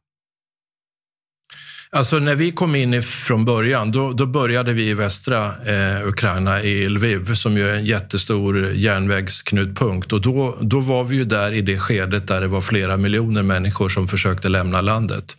[1.91, 6.61] Alltså när vi kom in från början, då, då började vi i västra eh, Ukraina,
[6.61, 10.13] i Lviv, som ju är en jättestor järnvägsknutpunkt.
[10.13, 13.43] Och då, då var vi ju där i det skedet där det var flera miljoner
[13.43, 15.37] människor som försökte lämna landet.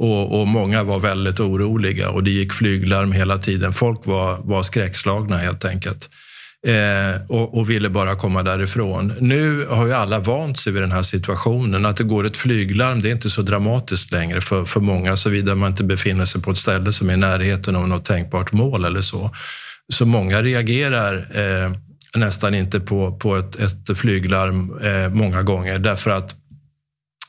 [0.00, 3.72] Och, och, många var väldigt oroliga och det gick flyglarm hela tiden.
[3.72, 6.10] Folk var, var skräckslagna helt enkelt
[6.66, 9.12] eh, och, och, ville bara komma därifrån.
[9.20, 11.86] Nu har ju alla vant sig vid den här situationen.
[11.86, 15.54] Att det går ett flyglarm det är inte så dramatiskt längre för, för många såvida
[15.54, 18.84] man inte befinner sig på ett ställe som är i närheten av något tänkbart mål
[18.84, 19.30] eller så.
[19.92, 21.72] Så många reagerar eh,
[22.16, 26.39] nästan inte på, på ett, ett flyglarm eh, många gånger därför att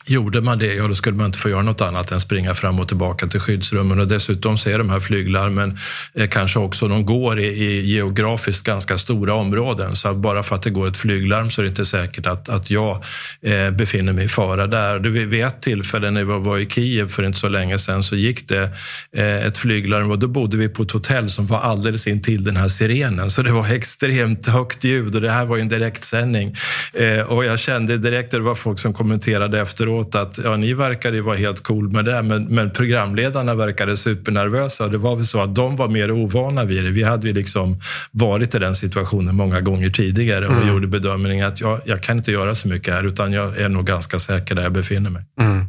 [0.07, 2.79] Gjorde man det, ja då skulle man inte få göra något annat än springa fram
[2.79, 3.99] och tillbaka till skyddsrummen.
[3.99, 5.77] Och dessutom ser är de här flyglarmen
[6.13, 9.95] eh, kanske också, de går i, i, geografiskt ganska stora områden.
[9.95, 12.71] Så bara för att det går ett flyglarm så är det inte säkert att, att
[12.71, 13.03] jag
[13.41, 14.99] eh, befinner mig i fara där.
[14.99, 18.15] Det, vid ett tillfälle när vi var i Kiev för inte så länge sedan så
[18.15, 18.69] gick det
[19.17, 22.57] eh, ett flyglarm och då bodde vi på ett hotell som var alldeles intill den
[22.57, 23.31] här sirenen.
[23.31, 26.55] Så det var extremt högt ljud och det här var ju en direktsändning.
[26.93, 30.73] Eh, och jag kände direkt, det var folk som kommenterade efteråt efteråt att ja, ni
[30.73, 34.87] verkade ju vara helt cool med det, men, men programledarna verkade supernervösa.
[34.87, 36.91] Det var väl så att de var mer ovana vid det.
[36.91, 37.79] Vi hade ju liksom
[38.11, 40.67] varit i den situationen många gånger tidigare och mm.
[40.67, 43.85] gjorde bedömningen att ja, jag kan inte göra så mycket här, utan jag är nog
[43.85, 45.23] ganska säker där jag befinner mig.
[45.39, 45.65] Mm.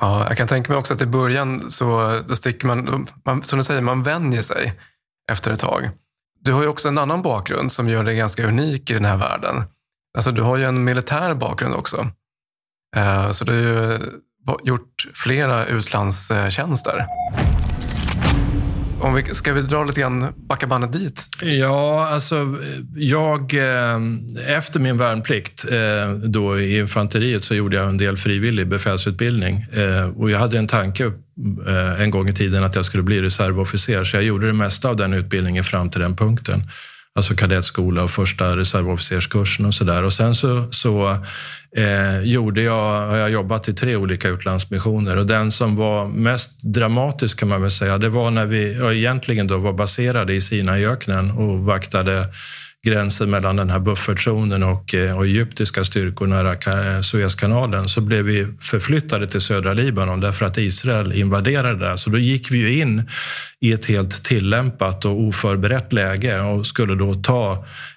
[0.00, 3.58] Ja, jag kan tänka mig också att i början så då sticker man, man, som
[3.58, 4.72] du säger, man vänjer sig
[5.32, 5.90] efter ett tag.
[6.40, 9.16] Du har ju också en annan bakgrund som gör dig ganska unik i den här
[9.16, 9.64] världen.
[10.16, 12.06] Alltså, du har ju en militär bakgrund också.
[12.96, 13.52] Eh, så du
[14.46, 17.06] har ju gjort flera utlandstjänster.
[19.00, 21.26] Om vi, ska vi dra lite grann, backa bandet dit?
[21.42, 22.56] Ja, alltså
[22.96, 23.54] jag...
[23.54, 24.00] Eh,
[24.46, 29.64] efter min värnplikt eh, då i infanteriet så gjorde jag en del frivillig befälsutbildning.
[30.16, 31.12] Och jag hade en tanke
[31.98, 34.96] en gång i tiden att jag skulle bli reservofficer, så jag gjorde det mesta av
[34.96, 36.62] den utbildningen fram till den punkten
[37.14, 40.02] alltså kadettskola och första reservofficerskursen och sådär.
[40.02, 41.18] Och sen så, så
[41.76, 46.62] eh, gjorde jag, har jag jobbat i tre olika utlandsmissioner och den som var mest
[46.62, 50.40] dramatisk kan man väl säga, det var när vi ja, egentligen då var baserade i
[50.40, 52.26] Sinaiöknen och vaktade
[52.86, 58.24] gränsen mellan den här buffertzonen och, eh, och egyptiska styrkor nära eh, Suezkanalen så blev
[58.24, 61.96] vi förflyttade till södra Libanon därför att Israel invaderade där.
[61.96, 63.02] Så då gick vi ju in
[63.60, 67.52] i ett helt tillämpat och oförberett läge och skulle då ta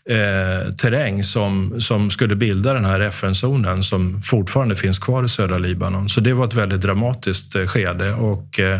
[0.10, 5.58] eh, terräng som, som skulle bilda den här FN-zonen som fortfarande finns kvar i södra
[5.58, 6.10] Libanon.
[6.10, 8.80] Så det var ett väldigt dramatiskt eh, skede och Eh,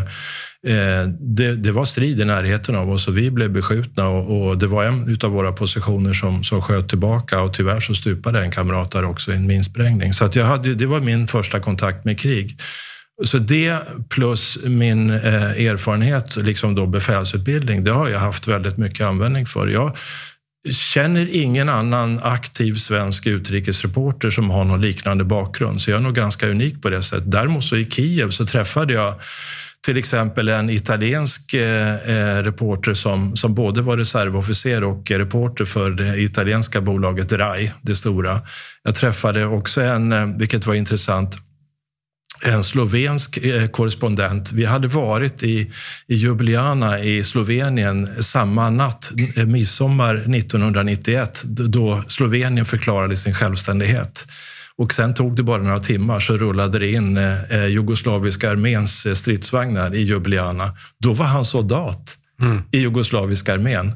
[0.66, 4.58] Eh, det, det, var strid i närheten av oss och vi blev beskjutna och, och
[4.58, 8.50] det var en av våra positioner som, som sköt tillbaka och tyvärr så stupade en
[8.50, 10.12] kamrat där också i en minsprängning.
[10.12, 12.60] Så att jag hade, det var min första kontakt med krig.
[13.24, 19.06] Så det plus min eh, erfarenhet, liksom då befälsutbildning, det har jag haft väldigt mycket
[19.06, 19.66] användning för.
[19.66, 19.96] Jag
[20.72, 26.14] känner ingen annan aktiv svensk utrikesreporter som har någon liknande bakgrund, så jag är nog
[26.14, 27.30] ganska unik på det sättet.
[27.30, 29.14] Däremot så i Kiev så träffade jag
[29.84, 35.90] till exempel en italiensk eh, eh, reporter som, som både var reservofficer och reporter för
[35.90, 38.40] det italienska bolaget RAI, det stora.
[38.82, 41.36] Jag träffade också en, eh, vilket var intressant,
[42.42, 44.52] en slovensk eh, korrespondent.
[44.52, 45.72] Vi hade varit i,
[46.06, 49.12] i Ljubljana i Slovenien samma natt,
[49.46, 54.26] midsommar 1991, då Slovenien förklarade sin självständighet.
[54.78, 59.06] Och sen tog det bara några timmar så rullade det in eh, eh jugoslaviska arméns
[59.06, 60.70] eh, stridsvagnar i Ljubljana.
[60.98, 62.62] Då var han soldat mm.
[62.70, 63.92] i jugoslaviska armén.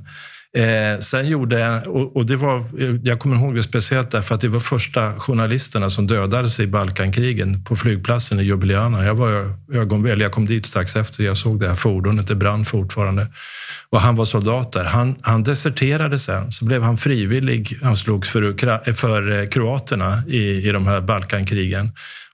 [0.57, 2.65] Eh, sen gjorde, och, och, det var,
[3.03, 7.65] jag kommer ihåg det speciellt därför att det var första journalisterna som dödades i Balkankrigen
[7.65, 9.05] på flygplatsen i Ljubljana.
[9.05, 12.65] Jag var ögonväl, jag kom dit strax efter, jag såg det här fordonet, det brann
[12.65, 13.27] fortfarande.
[13.91, 14.85] Och han var soldat där.
[14.85, 20.69] Han, han deserterade sen, så blev han frivillig, han slogs för, för eh, kroaterna i,
[20.69, 21.91] i de här Balkankrigen.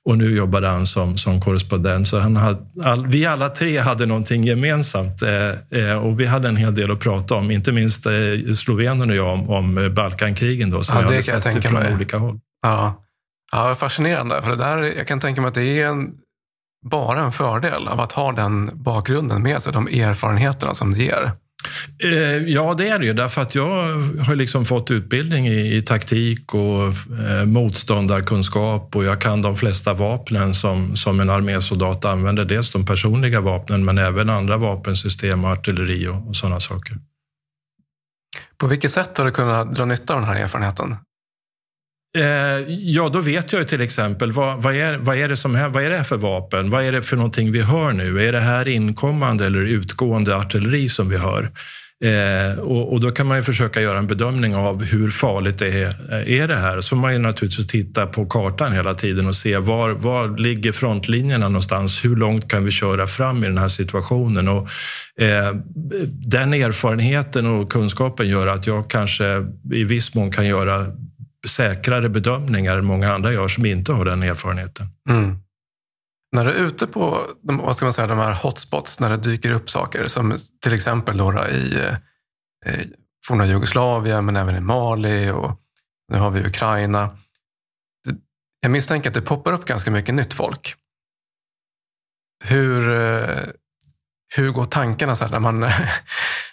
[0.07, 2.09] Och nu jobbade han som, som korrespondent.
[2.09, 6.49] Så han hade, all, vi alla tre hade någonting gemensamt eh, eh, och vi hade
[6.49, 7.51] en hel del att prata om.
[7.51, 8.13] Inte minst eh,
[8.55, 11.95] Slovenien och jag om, om Balkankrigen då, som ja, jag hade sett jag från mig.
[11.95, 12.41] olika håll.
[12.63, 13.03] Ja.
[13.53, 14.43] ja, fascinerande.
[14.43, 16.11] För det där, jag kan tänka mig att det är en,
[16.91, 21.33] bara en fördel av att ha den bakgrunden med sig, de erfarenheterna som det ger.
[21.99, 23.13] Eh, ja, det är det ju.
[23.13, 23.95] Därför att jag
[24.27, 26.83] har liksom fått utbildning i, i taktik och
[27.29, 32.45] eh, motståndarkunskap och jag kan de flesta vapnen som, som en armésoldat använder.
[32.45, 36.97] Dels de personliga vapnen men även andra vapensystem, artilleri och, och sådana saker.
[38.59, 40.97] På vilket sätt har du kunnat dra nytta av den här erfarenheten?
[42.17, 45.83] Eh, ja, då vet jag till exempel vad, vad, är, vad, är det som, vad
[45.83, 46.71] är det för vapen?
[46.71, 48.29] Vad är det för någonting vi hör nu?
[48.29, 51.51] Är det här inkommande eller utgående artilleri som vi hör?
[52.05, 55.69] Eh, och, och, då kan man ju försöka göra en bedömning av hur farligt det
[55.69, 56.81] är, eh, är det här.
[56.81, 60.73] Så får man ju naturligtvis titta på kartan hela tiden och se var, var ligger
[60.73, 62.05] frontlinjerna någonstans?
[62.05, 64.49] Hur långt kan vi köra fram i den här situationen?
[64.49, 64.69] Och,
[65.21, 65.55] eh,
[66.27, 70.87] den erfarenheten och kunskapen gör att jag kanske i viss mån kan göra
[71.49, 74.87] säkrare bedömningar än många andra gör som inte har den erfarenheten.
[75.09, 75.39] Mm.
[76.37, 79.53] När du är ute på vad ska man säga, de här hotspots, när det dyker
[79.53, 81.95] upp saker som till exempel då i, eh,
[82.67, 82.87] i eh,
[83.27, 85.61] forna Jugoslavien, men även i Mali och
[86.13, 87.19] nu har vi Ukraina.
[88.61, 90.75] Jag misstänker att det poppar upp ganska mycket nytt folk.
[92.45, 93.45] Hur, eh,
[94.37, 95.61] hur går tankarna så här, när, man,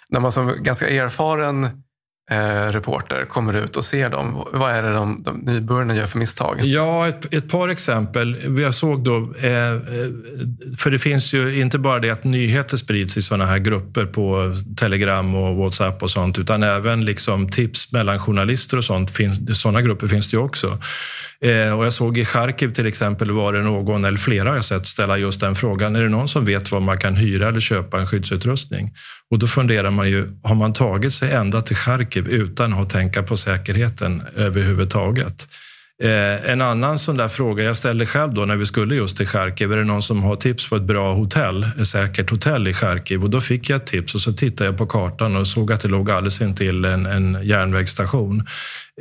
[0.08, 1.82] när man som ganska erfaren
[2.30, 4.48] eh, reporter kommer ut och ser dem.
[4.52, 6.60] Vad är det de, de nybörjarna gör för misstag?
[6.62, 8.58] Ja, ett, ett par exempel.
[8.60, 9.78] Jag såg då, eh, eh
[10.78, 14.56] för det finns ju inte bara det att nyheter sprids i sådana här grupper på
[14.76, 19.10] Telegram och Whatsapp och sånt, utan även liksom tips mellan journalister och sånt.
[19.10, 20.78] Finns, sådana grupper finns det ju också.
[21.40, 24.64] Eh, och jag såg i Charkiv till exempel var det någon, eller flera har jag
[24.64, 25.96] sett, ställa just den frågan.
[25.96, 28.92] Är det någon som vet var man kan hyra eller köpa en skyddsutrustning?
[29.34, 33.22] Och då funderar man ju, har man tagit sig ända till Charkiv utan att tänka
[33.22, 35.48] på säkerheten överhuvudtaget?
[36.02, 39.26] Eh, en annan sån där fråga jag ställde själv då när vi skulle just till
[39.26, 42.74] Charkiv, är det någon som har tips på ett bra hotell, ett säkert hotell i
[42.74, 43.22] Charkiv?
[43.24, 45.80] Och då fick jag ett tips och så tittade jag på kartan och såg att
[45.80, 48.46] det låg alldeles intill en, en järnvägsstation.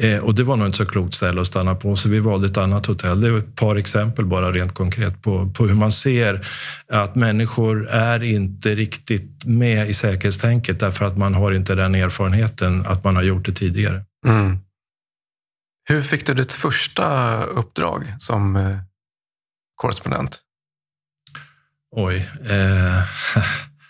[0.02, 2.48] Eh, och det var nog inte så klokt ställe att stanna på, så vi valde
[2.48, 3.22] ett annat hotell.
[3.22, 6.48] Det är ett par exempel bara rent konkret på, på hur man ser
[6.88, 12.86] att människor är inte riktigt med i säkerhetstänket därför att man har inte den erfarenheten
[12.88, 14.04] att man har gjort det tidigare.
[14.28, 14.58] Mm.
[15.90, 18.78] Hur fick du ditt första uppdrag som eh,
[19.76, 20.40] korrespondent?
[21.96, 22.30] Oj.
[22.50, 23.04] Eh...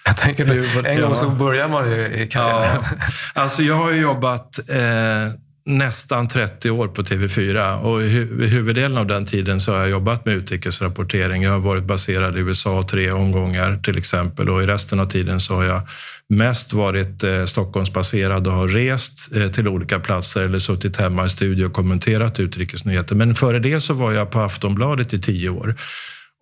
[0.06, 2.84] Jag tänker, en gång så börjar man ju i karriären.
[2.92, 2.98] Ja.
[3.34, 5.28] Alltså jag har ju jobbat eh,
[5.66, 8.08] nästan 30 år på TV4 och i
[8.48, 11.44] huvuddelen av den tiden så har jag jobbat med utrikesrapportering.
[11.44, 15.40] Jag har varit baserad i USA tre omgångar till exempel och i resten av tiden
[15.40, 15.82] så har jag
[16.30, 21.30] mest varit eh, Stockholmsbaserad och har rest eh, till olika platser eller suttit hemma i
[21.30, 23.16] studio och kommenterat utrikesnyheter.
[23.16, 25.76] Men före det så var jag på Aftonbladet i tio år.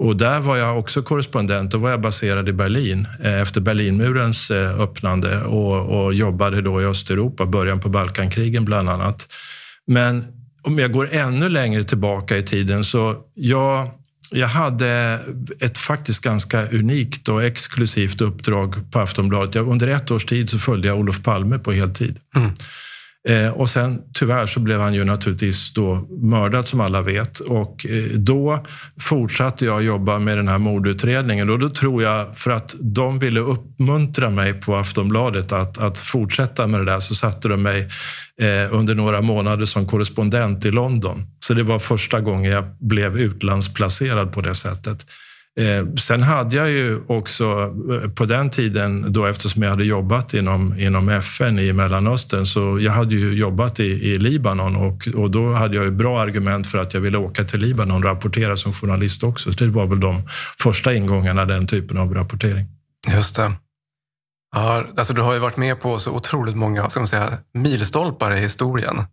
[0.01, 1.71] Och där var jag också korrespondent.
[1.71, 6.81] Då var jag baserad i Berlin eh, efter Berlinmurens eh, öppnande och, och jobbade då
[6.81, 9.27] i Östeuropa, början på Balkankrigen bland annat.
[9.87, 10.25] Men
[10.61, 13.89] om jag går ännu längre tillbaka i tiden så jag,
[14.31, 15.19] jag hade
[15.59, 19.55] ett faktiskt ganska unikt och exklusivt uppdrag på Aftonbladet.
[19.55, 22.19] Jag, under ett års tid så följde jag Olof Palme på heltid.
[22.35, 22.51] Mm.
[23.29, 27.85] Eh, och sen tyvärr så blev han ju naturligtvis då mördad som alla vet och
[27.85, 28.65] eh, då
[28.99, 33.39] fortsatte jag jobba med den här mordutredningen och då tror jag för att de ville
[33.39, 37.89] uppmuntra mig på Aftonbladet att, att fortsätta med det där så satte de mig
[38.41, 41.27] eh, under några månader som korrespondent i London.
[41.39, 45.05] Så det var första gången jag blev utlandsplacerad på det sättet.
[45.59, 50.33] Eh, sen hade jag ju också eh, på den tiden, då eftersom jag hade jobbat
[50.33, 55.31] inom, inom FN i Mellanöstern, så jag hade ju jobbat i, i Libanon och, och
[55.31, 58.57] då hade jag ju bra argument för att jag ville åka till Libanon och rapportera
[58.57, 59.53] som journalist också.
[59.53, 60.21] Så det var väl de
[60.59, 62.65] första ingångarna, den typen av rapportering.
[63.13, 63.51] Just det.
[64.55, 68.33] Ja, alltså du har ju varit med på så otroligt många ska man säga, milstolpar
[68.33, 69.03] i historien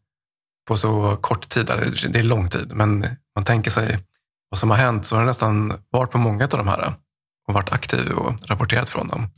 [0.69, 1.67] på så kort tid.
[2.09, 3.07] Det är lång tid, men
[3.37, 3.99] man tänker sig
[4.51, 6.93] vad som har hänt så har du nästan varit på många av de här
[7.49, 9.31] och varit aktiv och rapporterat från dem.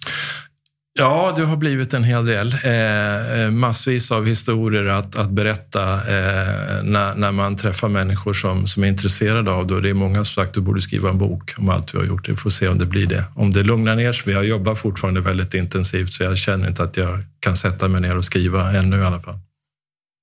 [0.92, 2.54] Ja, det har blivit en hel del.
[2.64, 8.66] Eh, eh, massvis av historier att, att berätta eh, när, när man träffar människor som,
[8.66, 9.74] som är intresserade av det.
[9.74, 12.04] Och det är många som sagt du borde skriva en bok om allt du har
[12.04, 12.28] gjort.
[12.28, 13.24] Vi får se om det blir det.
[13.34, 14.32] Om det lugnar ner sig.
[14.32, 18.18] Jag jobbar fortfarande väldigt intensivt så jag känner inte att jag kan sätta mig ner
[18.18, 19.38] och skriva ännu i alla fall.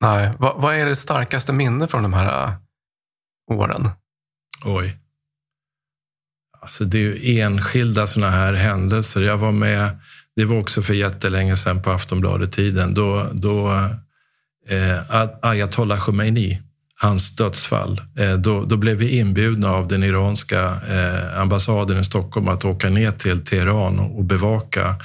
[0.02, 0.32] Nej.
[0.38, 2.54] Vad, vad är det starkaste minne från de här äh,
[3.52, 3.90] åren?
[4.66, 4.98] Oj.
[6.62, 9.22] Alltså det är ju enskilda sådana här händelser.
[9.22, 9.98] Jag var med
[10.36, 12.94] det var också för jättelänge sedan på Aftonbladet-tiden.
[12.94, 13.70] Då, då
[14.70, 16.62] eh, Ayatollah Khomeini,
[16.96, 22.48] hans dödsfall, eh, då, då blev vi inbjudna av den iranska eh, ambassaden i Stockholm
[22.48, 24.96] att åka ner till Teheran och, och bevaka Eh,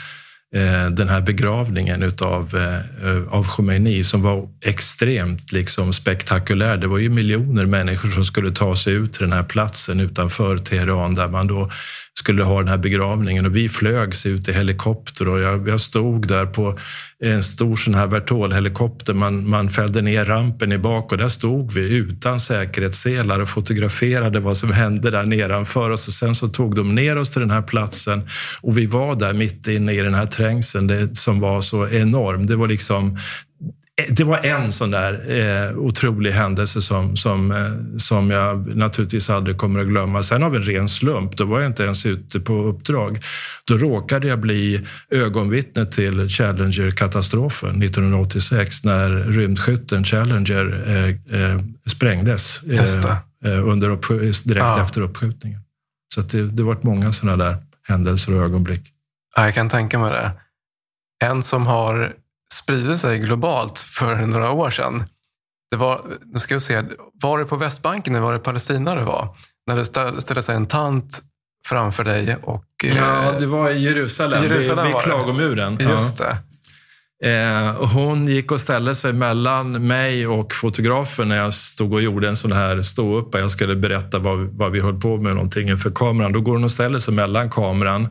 [0.54, 6.76] Eh, den här begravningen utav, eh, av Khomeini som var extremt liksom spektakulär.
[6.76, 10.58] Det var ju miljoner människor som skulle ta sig ut till den här platsen utanför
[10.58, 11.70] Teheran där man då
[12.18, 16.28] skulle ha den här begravningen och vi flögs ut i helikopter och jag, jag stod
[16.28, 16.78] där på
[17.24, 19.14] en stor sån här Vertol-helikopter.
[19.14, 24.40] Man, man fällde ner rampen i bak och där stod vi utan säkerhetsselar och fotograferade
[24.40, 26.08] vad som hände där nedanför oss.
[26.08, 28.28] Och sen så tog de ner oss till den här platsen
[28.60, 32.46] och vi var där mitt inne i den här trängseln det, som var så enorm.
[32.46, 33.18] Det var liksom
[34.08, 39.58] det var en sån där eh, otrolig händelse som, som, eh, som jag naturligtvis aldrig
[39.58, 40.22] kommer att glömma.
[40.22, 43.24] Sen av en ren slump, då var jag inte ens ute på uppdrag.
[43.64, 53.16] Då råkade jag bli ögonvittne till Challenger-katastrofen 1986 när rymdskytten Challenger eh, eh, sprängdes eh,
[53.44, 53.88] eh, under
[54.48, 54.82] direkt ja.
[54.82, 55.60] efter uppskjutningen.
[56.14, 57.56] Så det, det varit många såna där
[57.88, 58.92] händelser och ögonblick.
[59.36, 60.32] Ja, jag kan tänka mig det.
[61.26, 62.12] En som har
[62.52, 65.04] spridit sig globalt för några år sedan.
[65.70, 66.82] Det var, nu ska vi se,
[67.22, 69.28] var det på Västbanken eller var det Palestina det var?
[69.66, 69.84] När det
[70.22, 71.22] ställde sig en tant
[71.68, 72.64] framför dig och...
[72.84, 75.78] Ja, eh, det var i Jerusalem, Jerusalem vid, vid klagomuren.
[75.80, 76.36] Just det.
[77.24, 82.28] Eh, hon gick och ställde sig mellan mig och fotografen när jag stod och gjorde
[82.28, 83.38] en sån här ståuppa.
[83.38, 86.32] Jag skulle berätta vad, vad vi höll på med någonting inför kameran.
[86.32, 88.08] Då går hon och ställer sig mellan kameran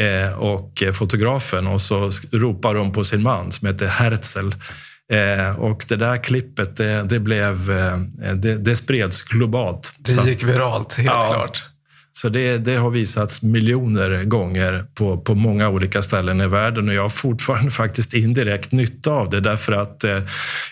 [0.00, 4.50] Eh, och fotografen och så ropar hon på sin man som heter Herzl.
[5.12, 7.98] Eh, och det där klippet, det, det blev, eh,
[8.34, 9.92] det, det, spreds globalt.
[9.98, 11.62] Det gick viralt, helt ja, klart.
[12.12, 16.94] Så det, det, har visats miljoner gånger på, på många olika ställen i världen och
[16.94, 20.22] jag har fortfarande faktiskt indirekt nytta av det därför att eh,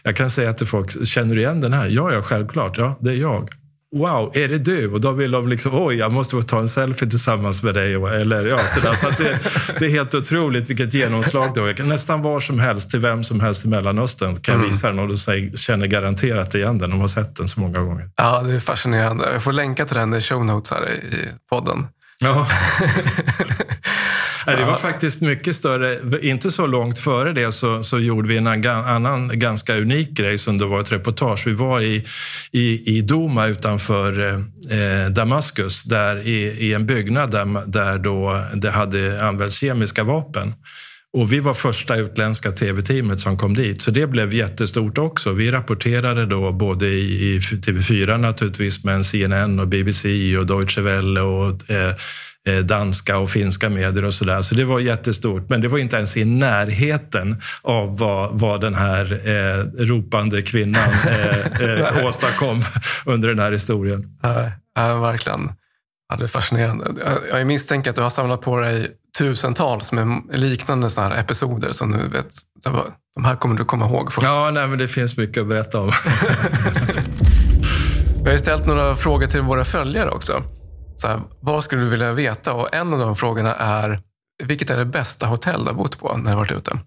[0.02, 1.88] jag kan säga till folk, känner du igen den här?
[1.88, 2.78] Ja, ja, självklart.
[2.78, 3.50] Ja, det är jag
[3.96, 4.92] wow, är det du?
[4.92, 7.94] Och då vill de liksom, oj, jag måste ta en selfie tillsammans med dig.
[7.94, 8.94] Eller, ja, sådär.
[8.94, 9.38] Så det,
[9.78, 11.66] det är helt otroligt vilket genomslag det har.
[11.66, 14.70] Jag kan nästan var som helst, till vem som helst i Mellanöstern, kan jag mm.
[14.70, 16.90] visa den och de känner garanterat igen den.
[16.90, 18.10] De har sett den så många gånger.
[18.16, 19.32] Ja, det är fascinerande.
[19.32, 21.86] Jag får länka till den i show notes här i podden.
[22.18, 22.46] Ja.
[24.56, 25.98] det var faktiskt mycket större.
[26.22, 30.58] Inte så långt före det så, så gjorde vi en annan ganska unik grej som
[30.58, 31.46] det var ett reportage.
[31.46, 32.04] Vi var i,
[32.52, 38.70] i, i Doma utanför eh, Damaskus, där i, i en byggnad där, där då det
[38.70, 40.54] hade använts kemiska vapen.
[41.12, 45.32] Och vi var första utländska tv-teamet som kom dit, så det blev jättestort också.
[45.32, 51.20] Vi rapporterade då både i, i TV4 naturligtvis, men CNN och BBC och Deutsche Welle
[51.20, 51.94] och eh, Eh,
[52.52, 54.42] danska och finska medier och sådär.
[54.42, 58.74] Så det var jättestort, men det var inte ens i närheten av vad, vad den
[58.74, 62.64] här eh, ropande kvinnan eh, eh, åstadkom
[63.06, 64.18] under den här historien.
[64.22, 65.52] Ja, ja verkligen.
[66.08, 66.84] Ja, det är fascinerande.
[67.30, 71.92] Jag misstänker att du har samlat på dig tusentals med liknande såna här episoder som
[71.92, 72.30] du vet,
[73.14, 74.10] de här kommer du komma ihåg.
[74.20, 75.92] Ja, nej, men det finns mycket att berätta om.
[78.22, 80.42] Vi har ju ställt några frågor till våra följare också.
[81.00, 82.52] Så här, vad skulle du vilja veta?
[82.52, 84.00] Och en av de frågorna är,
[84.44, 86.78] vilket är det bästa hotell du har bott på när du varit ute?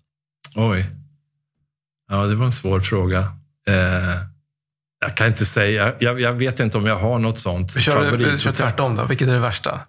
[0.56, 0.86] Oj.
[2.10, 3.20] Ja, det var en svår fråga.
[3.68, 3.76] Eh,
[5.02, 5.94] jag kan inte säga.
[6.00, 9.06] Jag, jag, vet inte om jag har något sånt vi kör, Vi kör tvärtom då.
[9.06, 9.80] Vilket är det värsta?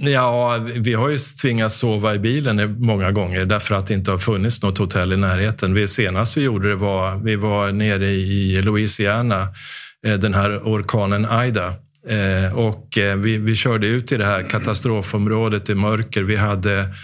[0.00, 4.18] Ja, vi har ju tvingats sova i bilen många gånger därför att det inte har
[4.18, 5.74] funnits något hotell i närheten.
[5.74, 9.48] Vi, senast vi gjorde det var, vi var nere i Louisiana,
[10.06, 11.74] eh, den här orkanen Aida.
[12.06, 16.22] Eh, och eh, vi, vi körde ut i det här katastrofområdet i mörker.
[16.22, 16.94] Vi hade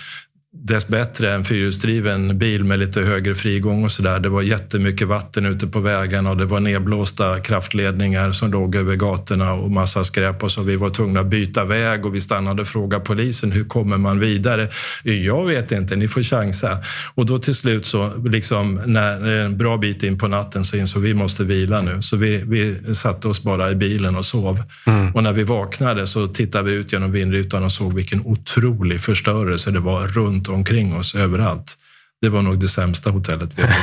[0.62, 4.20] dessbättre en fyrhjulsdriven bil med lite högre frigång och sådär.
[4.20, 8.96] Det var jättemycket vatten ute på vägarna och det var nedblåsta kraftledningar som låg över
[8.96, 10.62] gatorna och massa skräp och så.
[10.62, 14.20] Vi var tvungna att byta väg och vi stannade och frågade polisen hur kommer man
[14.20, 14.68] vidare?
[15.02, 16.78] Jag vet inte, ni får chansa.
[17.14, 21.02] Och då till slut så, liksom, när en bra bit in på natten så insåg
[21.02, 22.02] vi vi måste vila nu.
[22.02, 24.62] Så vi, vi satte oss bara i bilen och sov.
[24.86, 25.14] Mm.
[25.14, 29.70] Och när vi vaknade så tittade vi ut genom vindrutan och såg vilken otrolig förstörelse
[29.70, 31.78] det var runt runt omkring oss överallt.
[32.20, 33.74] Det var nog det sämsta hotellet vi har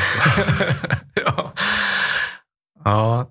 [1.26, 1.54] ja.
[2.86, 3.30] ja,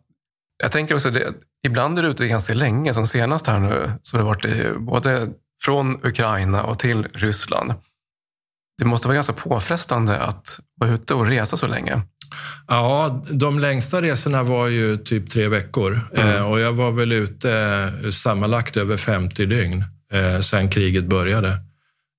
[0.62, 1.34] jag tänker också det.
[1.66, 2.94] Ibland är du ute ganska länge.
[2.94, 5.28] Som senast här nu så har det varit i, både
[5.62, 7.74] från Ukraina och till Ryssland.
[8.78, 12.02] Det måste vara ganska påfrestande att vara ute och resa så länge.
[12.66, 16.36] Ja, de längsta resorna var ju typ tre veckor mm.
[16.36, 17.52] eh, och jag var väl ute
[18.04, 21.69] eh, sammanlagt över 50 dygn eh, sen kriget började.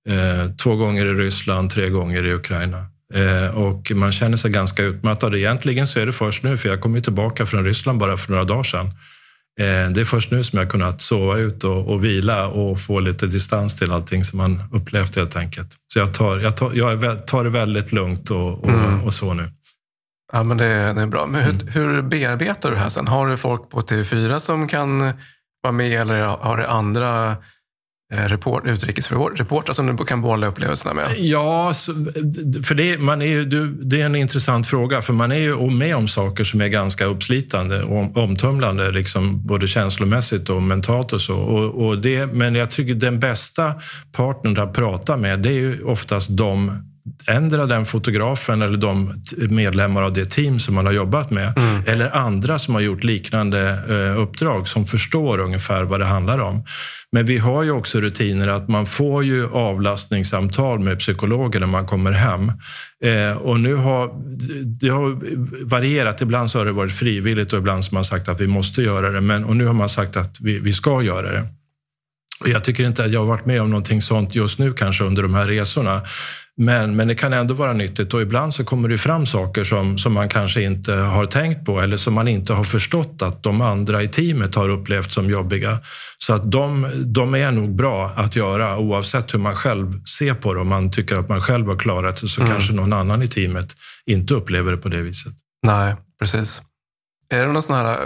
[0.09, 2.85] Eh, två gånger i Ryssland, tre gånger i Ukraina.
[3.13, 5.35] Eh, och man känner sig ganska utmattad.
[5.35, 8.31] Egentligen så är det först nu, för jag kom ju tillbaka från Ryssland bara för
[8.31, 8.85] några dagar sedan.
[9.59, 12.99] Eh, det är först nu som jag kunnat sova ut och, och, vila och få
[12.99, 15.69] lite distans till allting som man upplevt helt enkelt.
[15.93, 19.03] Så jag tar, jag tar, jag tar det väldigt lugnt och, och, mm.
[19.03, 19.51] och så nu.
[20.33, 21.27] Ja, men det, det är bra.
[21.27, 21.67] Men hur, mm.
[21.67, 23.07] hur bearbetar du det här sen?
[23.07, 25.13] Har du folk på TV4 som kan
[25.63, 27.35] vara med eller har du andra
[28.13, 31.15] Eh, report, utrikesreportrar som du kan bolla upplevelserna med?
[31.17, 31.73] Ja,
[32.63, 33.45] för det, man är ju,
[33.81, 37.05] det är en intressant fråga, för man är ju med om saker som är ganska
[37.05, 41.35] uppslitande och omtumlande, liksom, både känslomässigt och mentalt och så.
[41.35, 43.73] Och, och det, men jag tycker den bästa
[44.11, 46.90] partnern att prata med, det är ju oftast de
[47.27, 51.57] ändra den fotografen eller de medlemmar av det team som man har jobbat med.
[51.57, 51.83] Mm.
[51.87, 56.63] Eller andra som har gjort liknande eh, uppdrag som förstår ungefär vad det handlar om.
[57.11, 61.85] Men vi har ju också rutiner att man får ju avlastningssamtal med psykologer när man
[61.85, 62.51] kommer hem.
[63.03, 64.11] Eh, och nu har
[64.65, 65.17] det har
[65.65, 66.21] varierat.
[66.21, 69.09] Ibland så har det varit frivilligt och ibland har man sagt att vi måste göra
[69.09, 69.21] det.
[69.21, 71.47] Men, och nu har man sagt att vi, vi ska göra det.
[72.41, 75.03] Och jag tycker inte att jag har varit med om någonting sånt just nu kanske
[75.03, 76.01] under de här resorna.
[76.57, 79.97] Men, men det kan ändå vara nyttigt och ibland så kommer det fram saker som,
[79.97, 83.61] som man kanske inte har tänkt på eller som man inte har förstått att de
[83.61, 85.79] andra i teamet har upplevt som jobbiga.
[86.17, 90.53] Så att de, de är nog bra att göra oavsett hur man själv ser på
[90.53, 90.59] det.
[90.59, 92.53] Om man tycker att man själv har klarat sig så mm.
[92.53, 93.75] kanske någon annan i teamet
[94.05, 95.33] inte upplever det på det viset.
[95.65, 96.61] Nej, precis.
[97.29, 97.99] Är det någon sån här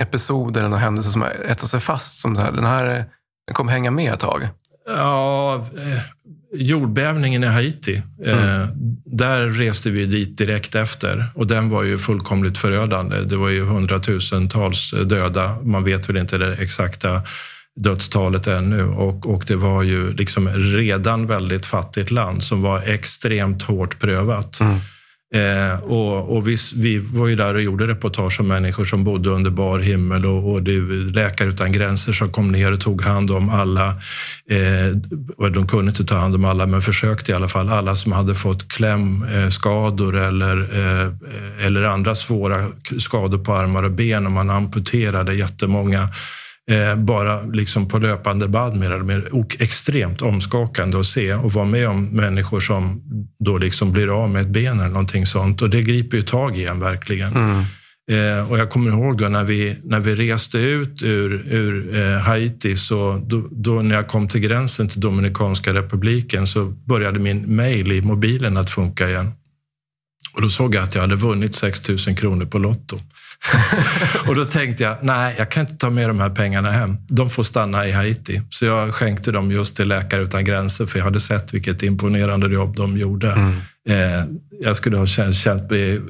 [0.00, 2.52] episod eller någon händelse som har etsat sig fast som det här?
[2.52, 3.04] Den här
[3.46, 4.48] den kommer hänga med ett tag?
[4.86, 6.00] Ja, eh,
[6.52, 8.38] jordbävningen i Haiti, mm.
[8.38, 8.68] eh,
[9.04, 13.20] där reste vi dit direkt efter och den var ju fullkomligt förödande.
[13.20, 15.56] Det var ju hundratusentals döda.
[15.62, 17.22] Man vet väl inte det exakta
[17.76, 23.62] dödstalet ännu och, och det var ju liksom redan väldigt fattigt land som var extremt
[23.62, 24.60] hårt prövat.
[24.60, 24.78] Mm.
[25.36, 29.30] Eh, och, och vi, vi, var ju där och gjorde reportage om människor som bodde
[29.30, 30.80] under bar himmel och, och det
[31.14, 33.88] Läkare utan gränser som kom ner och tog hand om alla.
[34.50, 37.68] Eh, de kunde inte ta hand om alla, men försökte i alla fall.
[37.68, 42.68] Alla som hade fått klämskador eh, eller, eh, eller andra svåra
[42.98, 46.08] skador på armar och ben och man amputerade jättemånga
[46.70, 49.30] eh, bara liksom på löpande band mer eller mindre.
[49.30, 53.02] Och extremt omskakande att se och vara med om människor som
[53.44, 55.62] då liksom blir av med ett ben eller någonting sånt.
[55.62, 57.36] Och det griper ju tag i en verkligen.
[57.36, 57.64] Mm.
[58.10, 62.18] Eh, och jag kommer ihåg då när vi, när vi reste ut ur, ur eh,
[62.18, 67.56] Haiti, så då, då, när jag kom till gränsen till Dominikanska republiken så började min
[67.56, 69.32] mail i mobilen att funka igen.
[70.34, 72.98] Och då såg jag att jag hade vunnit 6 000 kronor på Lotto.
[74.28, 76.96] och då tänkte jag, nej, jag kan inte ta med de här pengarna hem.
[77.08, 78.42] De får stanna i Haiti.
[78.50, 82.54] Så jag skänkte dem just till Läkare utan gränser, för jag hade sett vilket imponerande
[82.54, 83.32] jobb de gjorde.
[83.32, 83.54] Mm.
[83.88, 84.24] Eh,
[84.60, 86.00] jag skulle ha känt, känt mig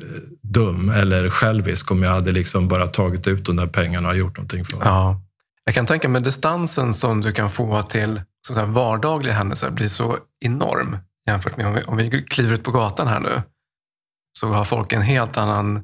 [0.42, 4.36] dum eller självisk om jag hade liksom bara tagit ut de där pengarna och gjort
[4.36, 4.82] någonting för dem.
[4.84, 5.20] Ja.
[5.64, 10.18] Jag kan tänka mig distansen som du kan få till så vardagliga händelser blir så
[10.40, 13.42] enorm jämfört med om vi, om vi kliver ut på gatan här nu.
[14.38, 15.82] Så har folk en helt annan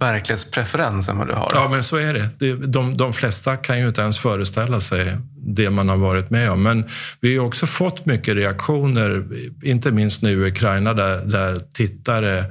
[0.00, 1.50] verklighetspreferens än vad du har.
[1.54, 2.56] Ja, men så är det.
[2.66, 6.62] De, de flesta kan ju inte ens föreställa sig det man har varit med om.
[6.62, 6.84] Men
[7.20, 9.24] vi har också fått mycket reaktioner,
[9.62, 12.44] inte minst nu i Ukraina, där, där tittare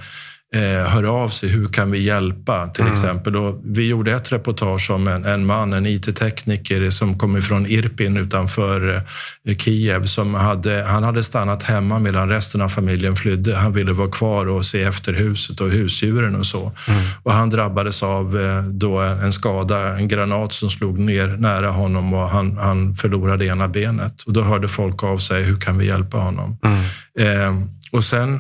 [0.87, 1.49] hör av sig.
[1.49, 2.67] Hur kan vi hjälpa?
[2.67, 2.93] Till mm.
[2.93, 3.35] exempel.
[3.35, 8.17] Och vi gjorde ett reportage om en, en man, en IT-tekniker som kommer från Irpin
[8.17, 9.03] utanför
[9.45, 10.05] eh, Kiev.
[10.05, 13.55] Som hade, han hade stannat hemma medan resten av familjen flydde.
[13.55, 16.71] Han ville vara kvar och se efter huset och husdjuren och så.
[16.87, 17.01] Mm.
[17.23, 22.13] Och han drabbades av eh, då en skada, en granat som slog ner nära honom
[22.13, 24.21] och han, han förlorade ena benet.
[24.21, 26.57] Och då hörde folk av sig, hur kan vi hjälpa honom?
[26.63, 26.81] Mm.
[27.19, 28.39] Eh, och sen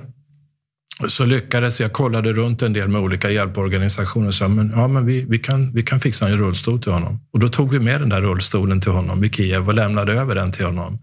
[1.07, 5.05] så lyckades jag, kollade runt en del med olika hjälporganisationer och sa men, ja, men
[5.05, 7.19] vi, vi, kan, vi kan fixa en rullstol till honom.
[7.33, 10.35] Och då tog vi med den där rullstolen till honom i Kiev och lämnade över
[10.35, 10.99] den till honom.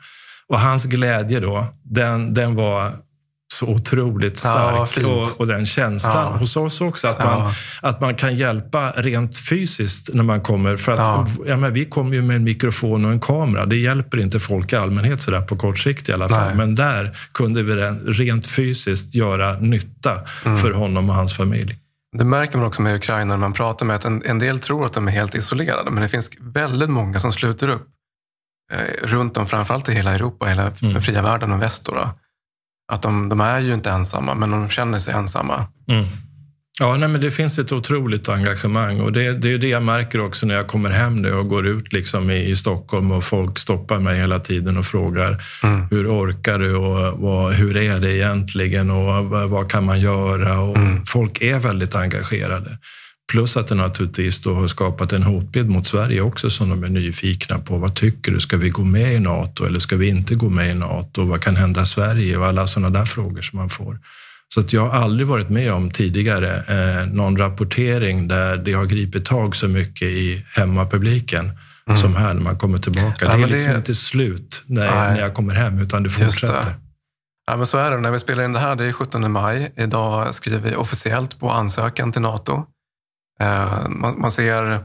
[0.49, 2.93] Och hans glädje då, den, den var
[3.55, 4.91] så otroligt stark.
[4.97, 6.37] Ja, och, och, den känslan ja.
[6.37, 10.77] hos oss också, att man, att man kan hjälpa rent fysiskt när man kommer.
[10.77, 11.27] För att, ja.
[11.47, 13.67] ja men vi kommer ju med en mikrofon och en kamera.
[13.67, 16.47] Det hjälper inte folk i allmänhet sådär på kort sikt i alla fall.
[16.47, 16.57] Nej.
[16.57, 17.75] Men där kunde vi
[18.07, 20.59] rent fysiskt göra nytta mm.
[20.59, 21.77] för honom och hans familj.
[22.19, 24.87] Det märker man också med Ukraina när man pratar med att en, en del tror
[24.87, 27.87] att de är helt isolerade, men det finns väldigt många som sluter upp
[28.73, 31.03] eh, runt om, framförallt i hela Europa, hela mm.
[31.03, 31.85] fria världen och väst.
[31.85, 32.11] Då, då
[32.93, 35.67] att de, de är ju inte ensamma, men de känner sig ensamma.
[35.89, 36.05] Mm.
[36.81, 40.21] Ja, nej, men det finns ett otroligt engagemang och det, det är det jag märker
[40.21, 43.59] också när jag kommer hem nu och går ut liksom i, i Stockholm och folk
[43.59, 45.87] stoppar mig hela tiden och frågar mm.
[45.91, 50.61] hur orkar du och vad, hur är det egentligen och vad, vad kan man göra?
[50.61, 51.07] Och mm.
[51.07, 52.79] Folk är väldigt engagerade.
[53.31, 56.89] Plus att det naturligtvis då har skapat en hotbild mot Sverige också som de är
[56.89, 57.79] nyfikna på.
[57.79, 58.41] Vad tycker du?
[58.41, 61.25] Ska vi gå med i Nato eller ska vi inte gå med i Nato?
[61.25, 62.37] Vad kan hända Sverige?
[62.37, 63.99] Och alla sådana där frågor som man får.
[64.55, 68.85] Så att jag har aldrig varit med om tidigare eh, någon rapportering där det har
[68.85, 71.51] gripit tag så mycket i hemmapubliken
[71.89, 72.01] mm.
[72.01, 73.25] som här när man kommer tillbaka.
[73.25, 73.77] Ja, det är liksom det...
[73.77, 76.75] inte slut när, när jag kommer hem, utan det fortsätter.
[77.47, 78.01] Ja, men så är det.
[78.01, 79.73] När vi spelar in det här, det är 17 maj.
[79.77, 82.67] Idag skriver vi officiellt på ansökan till Nato.
[83.43, 84.85] Eh, man, man ser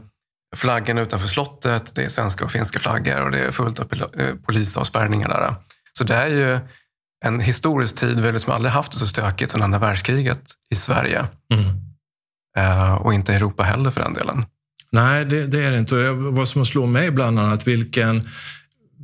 [0.56, 4.36] flaggen utanför slottet, det är svenska och finska flaggor och det är fullt av eh,
[4.36, 5.56] polisavspärrningar där.
[5.97, 6.60] Så det är ju
[7.26, 8.20] en historisk tid.
[8.20, 11.26] Vi har liksom aldrig haft det så stökigt sedan andra världskriget i Sverige.
[11.54, 11.66] Mm.
[12.58, 14.45] Eh, och inte i Europa heller för den delen.
[14.91, 16.12] Nej, det, det är det inte.
[16.12, 18.30] vad som slår mig bland annat, vilken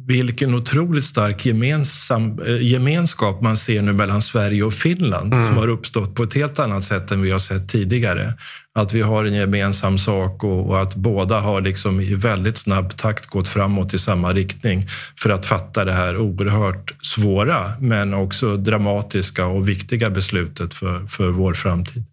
[0.08, 5.47] vilken otroligt stark gemensam, eh, gemenskap man ser nu mellan Sverige och Finland mm.
[5.47, 8.34] som har uppstått på ett helt annat sätt än vi har sett tidigare.
[8.76, 12.97] Att vi har en gemensam sak och, och att båda har liksom i väldigt snabb
[12.97, 14.88] takt gått framåt i samma riktning
[15.18, 21.30] för att fatta det här oerhört svåra men också dramatiska och viktiga beslutet för, för
[21.30, 22.04] vår framtid.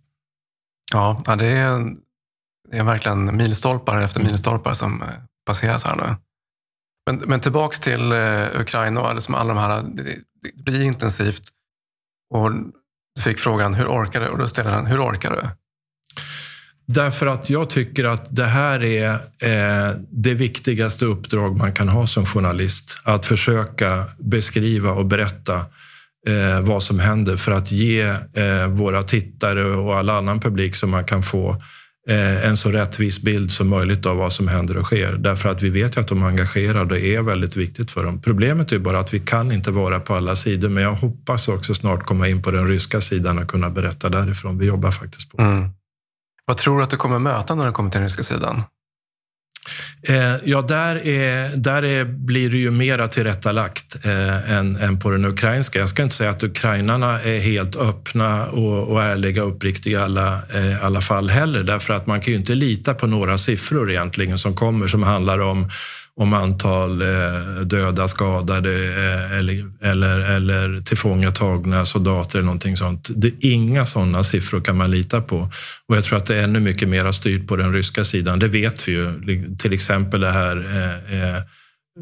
[0.92, 1.94] Ja, det är,
[2.70, 5.08] det är verkligen milstolpar efter milstolpar som eh,
[5.46, 6.25] passeras här nu.
[7.06, 10.02] Men, men tillbaks till eh, Ukraina och liksom alla de här, det,
[10.42, 11.42] det, blir intensivt.
[12.34, 12.52] Och
[13.14, 14.28] du fick frågan, hur orkar du?
[14.28, 15.48] Och då ställer den, hur orkar du?
[16.88, 22.06] Därför att jag tycker att det här är eh, det viktigaste uppdrag man kan ha
[22.06, 22.98] som journalist.
[23.04, 25.56] Att försöka beskriva och berätta
[26.26, 30.90] eh, vad som händer för att ge eh, våra tittare och all annan publik som
[30.90, 31.58] man kan få
[32.08, 35.12] Eh, en så rättvis bild som möjligt av vad som händer och sker.
[35.12, 38.20] Därför att vi vet ju att de är engagerade och är väldigt viktigt för dem.
[38.20, 41.74] Problemet är bara att vi kan inte vara på alla sidor, men jag hoppas också
[41.74, 44.58] snart komma in på den ryska sidan och kunna berätta därifrån.
[44.58, 45.70] Vi jobbar faktiskt på mm.
[46.46, 48.62] Vad tror du att du kommer möta när du kommer till den ryska sidan?
[50.08, 55.10] Eh, ja, där, är, där är, blir det ju mera tillrättalagt eh, än, än på
[55.10, 55.78] den ukrainska.
[55.78, 60.02] Jag ska inte säga att ukrainarna är helt öppna och, och ärliga och uppriktiga i
[60.02, 63.90] alla, eh, alla fall heller, därför att man kan ju inte lita på några siffror
[63.90, 65.68] egentligen som kommer som handlar om
[66.20, 73.10] om antal eh, döda, skadade eh, eller, eller, eller tillfångatagna soldater eller någonting sånt.
[73.14, 75.50] Det, inga sådana siffror kan man lita på.
[75.88, 78.38] Och jag tror att det är ännu mycket mer styrt på den ryska sidan.
[78.38, 79.12] Det vet vi ju.
[79.58, 81.42] Till exempel det här eh, eh,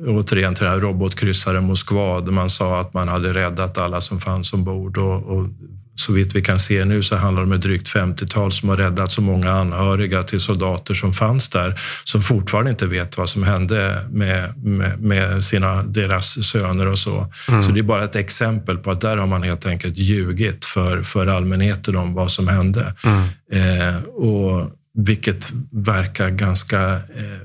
[0.06, 4.20] återigen till den här robotkryssaren Moskva där man sa att man hade räddat alla som
[4.20, 4.98] fanns ombord.
[4.98, 5.48] Och, och
[5.94, 8.76] så vitt vi kan se nu så handlar det om ett drygt 50-tal som har
[8.76, 13.42] räddat så många anhöriga till soldater som fanns där som fortfarande inte vet vad som
[13.42, 17.26] hände med, med, med sina, deras söner och så.
[17.48, 17.62] Mm.
[17.62, 21.02] Så det är bara ett exempel på att där har man helt enkelt ljugit för,
[21.02, 22.94] för allmänheten om vad som hände.
[23.04, 23.28] Mm.
[23.52, 27.43] Eh, och vilket verkar ganska eh,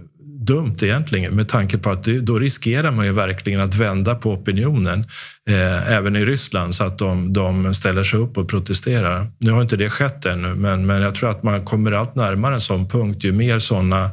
[0.49, 5.05] dumt egentligen med tanke på att då riskerar man ju verkligen att vända på opinionen
[5.49, 9.27] eh, även i Ryssland så att de, de ställer sig upp och protesterar.
[9.39, 12.55] Nu har inte det skett ännu, men, men jag tror att man kommer allt närmare
[12.55, 14.09] en sån punkt ju mer såna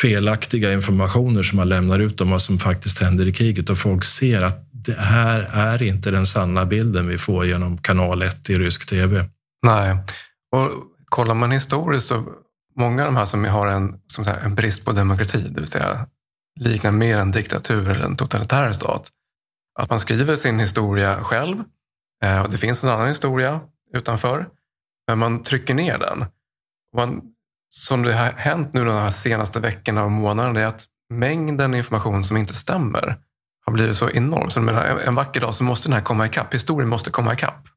[0.00, 4.04] felaktiga informationer som man lämnar ut om vad som faktiskt händer i kriget och folk
[4.04, 8.58] ser att det här är inte den sanna bilden vi får genom kanal 1 i
[8.58, 9.24] rysk tv.
[9.66, 9.96] Nej,
[10.52, 10.70] och
[11.04, 12.24] kollar man historiskt så
[12.76, 15.68] många av de här som har en, som här, en brist på demokrati, det vill
[15.68, 16.06] säga
[16.60, 19.10] liknar mer en diktatur eller en totalitär stat.
[19.80, 21.64] Att man skriver sin historia själv.
[22.24, 23.60] Eh, och det finns en annan historia
[23.92, 24.48] utanför.
[25.08, 26.24] Men man trycker ner den.
[26.96, 27.22] Man,
[27.68, 32.24] som det har hänt nu de här senaste veckorna och månaderna är att mängden information
[32.24, 33.18] som inte stämmer
[33.66, 34.50] har blivit så enorm.
[34.50, 36.54] Så menar, en vacker dag så måste den här komma ikapp.
[36.54, 37.68] Historien måste komma ikapp.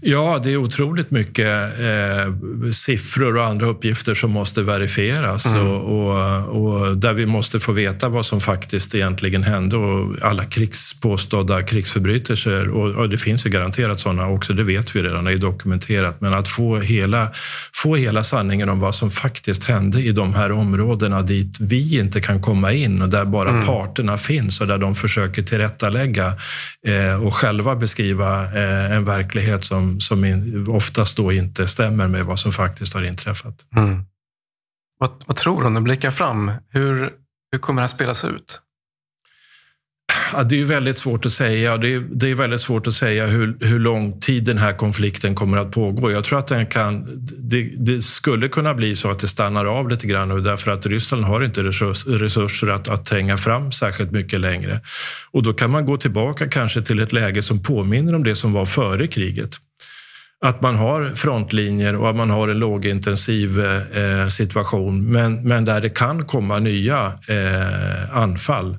[0.00, 1.46] Ja, det är otroligt mycket
[1.80, 2.32] eh,
[2.72, 5.66] siffror och andra uppgifter som måste verifieras mm.
[5.66, 10.44] och, och, och, där vi måste få veta vad som faktiskt egentligen hände och alla
[10.44, 12.68] krigs, påstådda krigsförbrytelser.
[12.68, 16.20] Och, och, det finns ju garanterat sådana också, det vet vi redan, det är dokumenterat.
[16.20, 17.28] Men att få hela,
[17.74, 22.20] få hela sanningen om vad som faktiskt hände i de här områdena dit vi inte
[22.20, 23.66] kan komma in och där bara mm.
[23.66, 26.34] parterna finns och där de försöker tillrättalägga
[26.86, 32.24] eh, och själva beskriva eh, en verklighet som, som in, oftast då inte stämmer med
[32.24, 33.66] vad som faktiskt har inträffat.
[33.76, 34.04] Mm.
[34.98, 36.52] Vad, vad, tror du om du blickar fram?
[36.68, 37.12] Hur,
[37.52, 38.60] hur kommer det här spelas ut?
[40.32, 41.76] Ja, det är väldigt svårt att säga.
[41.76, 45.34] Det är, det är väldigt svårt att säga hur, hur lång tid den här konflikten
[45.34, 46.10] kommer att pågå.
[46.10, 47.06] Jag tror att den kan,
[47.38, 50.86] det, det skulle kunna bli så att det stannar av lite grann nu därför att
[50.86, 54.80] Ryssland har inte resurser att, att tränga fram särskilt mycket längre.
[55.30, 58.52] Och då kan man gå tillbaka kanske till ett läge som påminner om det som
[58.52, 59.50] var före kriget
[60.44, 65.80] att man har frontlinjer och att man har en lågintensiv eh, situation men, men där
[65.80, 68.76] det kan komma nya eh, anfall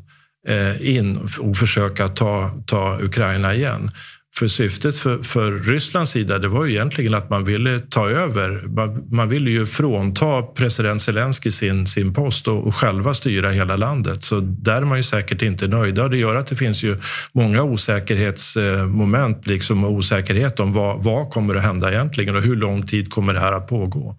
[0.80, 3.92] in och försöka ta, ta Ukraina igen.
[4.38, 8.64] För syftet för, för Rysslands sida det var ju egentligen att man ville ta över.
[8.68, 13.76] Man, man ville ju frånta president Zelensky sin, sin post och, och själva styra hela
[13.76, 14.24] landet.
[14.24, 16.08] Så där är man ju säkert inte nöjda.
[16.08, 16.98] Det gör att det finns ju
[17.32, 23.12] många osäkerhetsmoment liksom, osäkerhet om vad, vad kommer att hända egentligen och hur lång tid
[23.12, 24.16] kommer det här att pågå.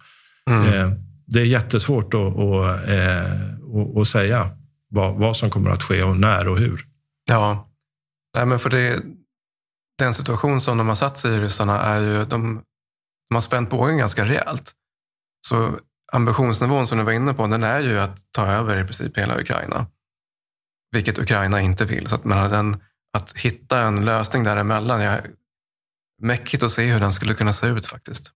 [0.50, 0.74] Mm.
[0.74, 0.90] Eh,
[1.26, 4.50] det är jättesvårt att, att, eh, att säga
[4.88, 6.86] vad, vad som kommer att ske och när och hur.
[7.30, 7.68] Ja,
[8.34, 9.02] Nej, men för det,
[9.98, 12.62] den situation som de har satt sig i, ryssarna, är ju de,
[13.28, 14.72] de har spänt bågen ganska rejält.
[15.46, 15.78] Så
[16.12, 19.40] ambitionsnivån som du var inne på, den är ju att ta över i princip hela
[19.40, 19.86] Ukraina.
[20.90, 22.08] Vilket Ukraina inte vill.
[22.08, 22.82] Så att, men den,
[23.12, 25.20] att hitta en lösning däremellan, jag,
[26.22, 28.32] mäckigt att se hur den skulle kunna se ut faktiskt.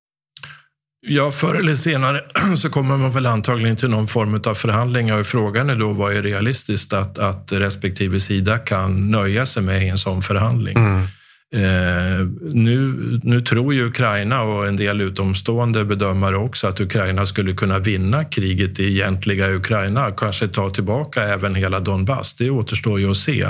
[1.07, 2.25] Ja, förr eller senare
[2.57, 6.17] så kommer man väl antagligen till någon form av förhandlingar och frågan är då vad
[6.17, 10.77] är realistiskt att, att respektive sida kan nöja sig med i en sån förhandling.
[10.77, 11.07] Mm.
[11.55, 17.53] Eh, nu, nu tror ju Ukraina och en del utomstående bedömare också att Ukraina skulle
[17.53, 22.35] kunna vinna kriget i egentliga Ukraina, kanske ta tillbaka även hela Donbass.
[22.35, 23.47] Det återstår ju att se.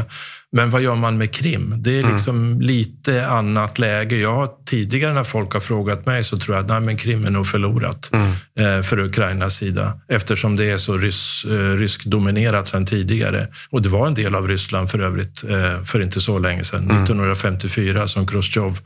[0.53, 1.74] Men vad gör man med Krim?
[1.78, 2.12] Det är mm.
[2.12, 2.61] liksom mm.
[2.61, 4.16] lite annat läge.
[4.16, 7.30] Jag har tidigare när folk har frågat mig så tror jag att nej, Krim är
[7.30, 8.32] nog förlorat mm.
[8.59, 13.48] Eh, för Ukrainas sida eftersom det är så rys, eh, ryskdominerat sedan tidigare.
[13.70, 15.44] Och det var en del av Ryssland för övrigt
[15.84, 17.03] för inte så länge sedan, mm.
[17.03, 18.78] 1954 som Chrusjtjov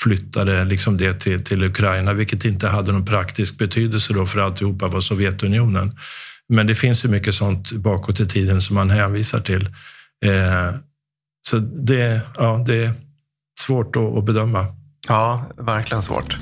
[0.00, 4.88] flyttade liksom det till, till Ukraina, vilket inte hade någon praktisk betydelse då för alltihopa
[4.88, 5.98] var Sovjetunionen.
[6.48, 9.66] Men det finns ju mycket sånt bakåt i tiden som man hänvisar till.
[10.24, 10.74] Eh,
[11.48, 12.92] så det, ja, det är
[13.60, 14.66] svårt att, bedöma.
[15.08, 16.36] Ja, verkligen svårt.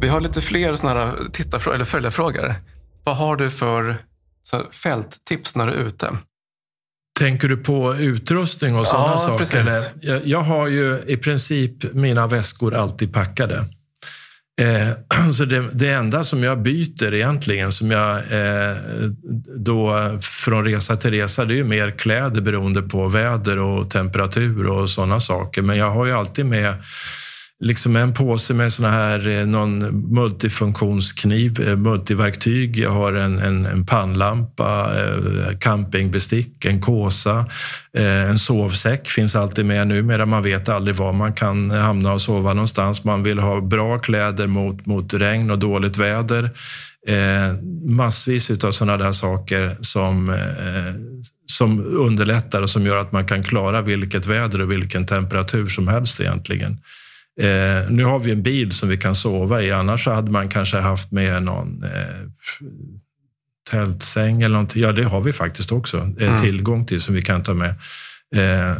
[0.00, 2.54] Vi har lite fler såna tittarfrågor, eller följarfrågor.
[3.04, 3.98] Vad har du för
[4.72, 6.18] fälttips när du är ute?
[7.18, 9.38] Tänker du på utrustning och sådana ja, saker?
[9.38, 9.90] Precis.
[10.00, 13.64] Jag, jag har ju i princip mina väskor alltid packade.
[14.60, 18.76] Eh, så det, det, enda som jag byter egentligen, som jag eh,
[19.56, 24.66] då från resa till resa, det är ju mer kläder beroende på väder och temperatur
[24.66, 25.62] och sådana saker.
[25.62, 26.74] Men jag har ju alltid med
[27.64, 29.78] liksom en påse med såna här, eh, någon
[30.14, 32.78] multifunktionskniv, eh, multiverktyg.
[32.78, 37.46] Jag har en, en, en pannlampa, eh, campingbestick, en kåsa,
[38.28, 40.26] en sovsäck finns alltid med numera.
[40.26, 43.04] Man vet aldrig var man kan hamna och sova någonstans.
[43.04, 46.50] Man vill ha bra kläder mot, mot regn och dåligt väder.
[47.06, 47.54] Eh,
[47.84, 50.94] massvis av sådana där saker som, eh,
[51.46, 55.88] som underlättar och som gör att man kan klara vilket väder och vilken temperatur som
[55.88, 56.78] helst egentligen.
[57.40, 60.76] Eh, nu har vi en bil som vi kan sova i, annars hade man kanske
[60.76, 62.28] haft med någon eh,
[63.70, 64.82] tältsäng eller någonting.
[64.82, 66.40] Ja, det har vi faktiskt också eh, mm.
[66.40, 67.74] tillgång till som vi kan ta med.
[68.36, 68.74] Eh,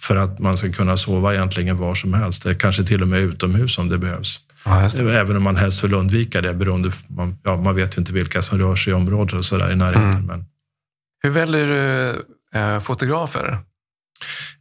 [0.00, 3.78] för att man ska kunna sova egentligen var som helst, kanske till och med utomhus
[3.78, 4.40] om det behövs.
[4.64, 5.18] Ja, det.
[5.18, 8.42] Även om man helst vill undvika det, beroende, man, ja, man vet ju inte vilka
[8.42, 10.10] som rör sig i området och så där i närheten.
[10.10, 10.26] Mm.
[10.26, 10.44] Men...
[11.22, 12.24] Hur väljer du
[12.58, 13.58] eh, fotografer?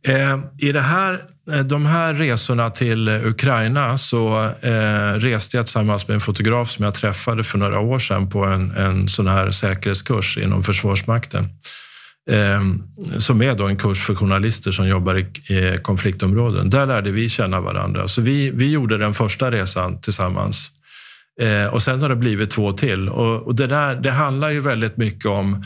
[0.07, 6.07] Eh, I det här, eh, de här resorna till Ukraina så eh, reste jag tillsammans
[6.07, 9.51] med en fotograf som jag träffade för några år sedan på en, en sån här
[9.51, 11.49] säkerhetskurs inom Försvarsmakten.
[12.31, 12.83] Ehm,
[13.17, 16.69] som är då en kurs för journalister som jobbar i, konfliktområden.
[16.69, 18.07] Där lärde vi känna varandra.
[18.07, 20.71] Så vi, vi gjorde den första resan tillsammans.
[21.71, 23.09] Och sen har det blivit två till.
[23.09, 25.63] Och, och det, där, det handlar ju väldigt mycket om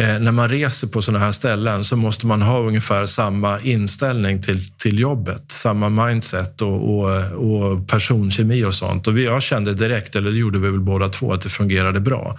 [0.00, 4.42] eh, när man reser på sådana här ställen så måste man ha ungefär samma inställning
[4.42, 9.06] till, till jobbet, samma mindset och, och, och personkemi och sånt.
[9.06, 12.00] Och vi, jag kände direkt, eller det gjorde vi väl båda två, att det fungerade
[12.00, 12.36] bra.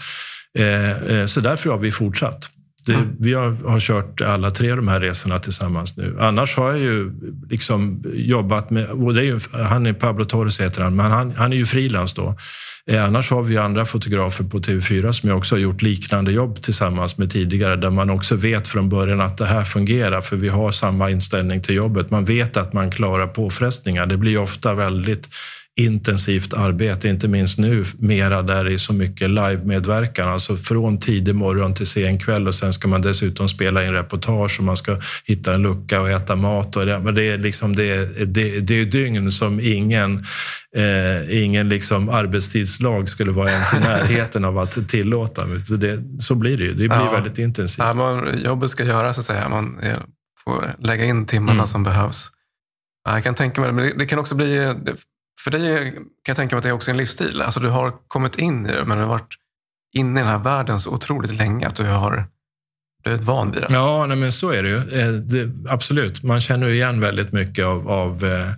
[0.58, 2.50] Eh, eh, så därför har vi fortsatt.
[2.88, 3.16] Det, mm.
[3.20, 6.18] Vi har, har kört alla tre de här resorna tillsammans nu.
[6.20, 7.12] Annars har jag ju
[7.50, 11.34] liksom jobbat med, och det är ju, han är Pablo Torres heter han, men han,
[11.38, 12.36] han är ju frilans då.
[12.92, 16.62] Eh, annars har vi andra fotografer på TV4 som jag också har gjort liknande jobb
[16.62, 20.50] tillsammans med tidigare, där man också vet från början att det här fungerar, för vi
[20.50, 22.12] har samma inställning till jobbet.
[22.12, 24.06] Man vet att man klarar påfrestningar.
[24.06, 25.30] Det blir ofta väldigt
[25.80, 30.30] intensivt arbete, inte minst nu mera där det är så mycket live-medverkan.
[30.30, 34.60] Alltså från tidig morgon till sen kväll och sen ska man dessutom spela in reportage
[34.60, 36.76] och man ska hitta en lucka och äta mat.
[36.76, 40.26] Och det, men det är liksom det, det, det är dygn som ingen,
[40.76, 45.46] eh, ingen liksom arbetstidslag skulle vara ens i närheten av att tillåta.
[45.70, 46.70] Det, så blir det ju.
[46.70, 47.12] Det blir ja.
[47.12, 47.86] väldigt intensivt.
[47.88, 49.50] Ja, man, jobbet ska göras, så att säga.
[49.50, 49.80] Man
[50.44, 51.68] får lägga in timmarna mm.
[51.68, 52.32] som behövs.
[53.10, 54.74] Jag kan tänka mig men det, det kan också bli
[55.44, 57.42] för dig kan jag tänka mig att det är också en livsstil.
[57.42, 59.36] Alltså du har kommit in i det, men du har varit
[59.96, 62.26] inne i den här världen så otroligt länge att du har
[63.04, 63.68] blivit van vid det.
[63.70, 64.78] Ja, nej, men så är det ju.
[64.78, 66.24] Eh, det, absolut.
[66.24, 68.50] Man känner igen väldigt mycket av, av Eh,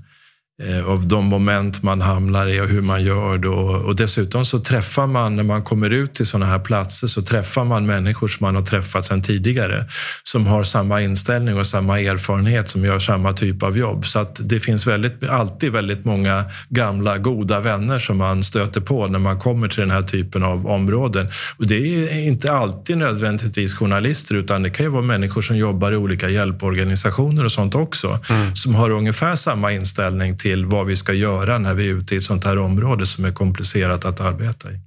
[0.87, 3.49] av de moment man hamnar i och hur man gör det.
[3.49, 7.63] Och dessutom så träffar man, när man kommer ut till sådana här platser, så träffar
[7.63, 9.85] man människor som man har träffat sedan tidigare,
[10.23, 14.05] som har samma inställning och samma erfarenhet, som gör samma typ av jobb.
[14.05, 19.07] Så att det finns väldigt, alltid väldigt många gamla goda vänner som man stöter på
[19.07, 21.27] när man kommer till den här typen av områden.
[21.57, 25.91] Och det är inte alltid nödvändigtvis journalister, utan det kan ju vara människor som jobbar
[25.91, 28.55] i olika hjälporganisationer och sånt också, mm.
[28.55, 32.17] som har ungefär samma inställning till vad vi ska göra när vi är ute i
[32.17, 34.79] ett sånt här område som är komplicerat att arbeta i.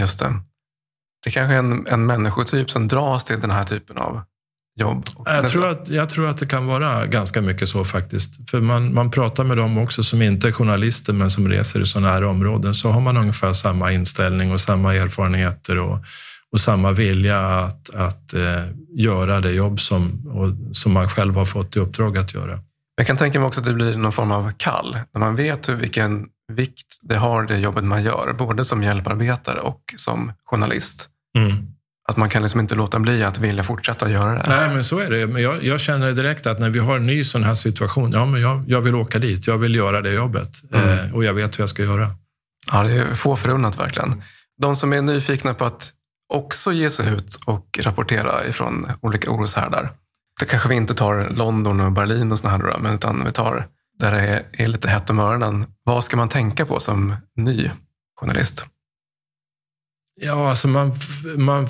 [0.00, 0.40] Just det.
[1.24, 4.20] Det är kanske är en, en människotyp som dras till den här typen av
[4.76, 5.06] jobb?
[5.24, 8.50] Jag tror, att, jag tror att det kan vara ganska mycket så faktiskt.
[8.50, 11.86] För man, man pratar med dem också som inte är journalister men som reser i
[11.86, 15.98] sådana här områden så har man ungefär samma inställning och samma erfarenheter och,
[16.52, 18.62] och samma vilja att, att eh,
[18.96, 22.60] göra det jobb som, och, som man själv har fått i uppdrag att göra.
[22.96, 24.98] Jag kan tänka mig också att det blir någon form av kall.
[25.14, 29.60] När man vet hur, vilken vikt det har det jobbet man gör, både som hjälparbetare
[29.60, 31.08] och som journalist.
[31.38, 31.52] Mm.
[32.08, 34.44] Att man kan liksom inte låta bli att vilja fortsätta göra det.
[34.48, 35.26] Nej, men så är det.
[35.26, 38.26] Men jag, jag känner direkt att när vi har en ny sån här situation, ja,
[38.26, 39.46] men jag, jag vill åka dit.
[39.46, 40.50] Jag vill göra det jobbet.
[40.72, 40.98] Mm.
[40.98, 42.10] Eh, och jag vet hur jag ska göra.
[42.72, 44.22] Ja, det är få förunnat verkligen.
[44.60, 45.92] De som är nyfikna på att
[46.32, 49.92] också ge sig ut och rapportera ifrån olika oroshärdar.
[50.40, 53.66] Då kanske vi inte tar London och Berlin och sådana här, men utan vi tar
[53.98, 55.66] där det är lite hett om öronen.
[55.84, 57.70] Vad ska man tänka på som ny
[58.20, 58.64] journalist?
[60.20, 60.92] Ja, alltså man,
[61.36, 61.68] man,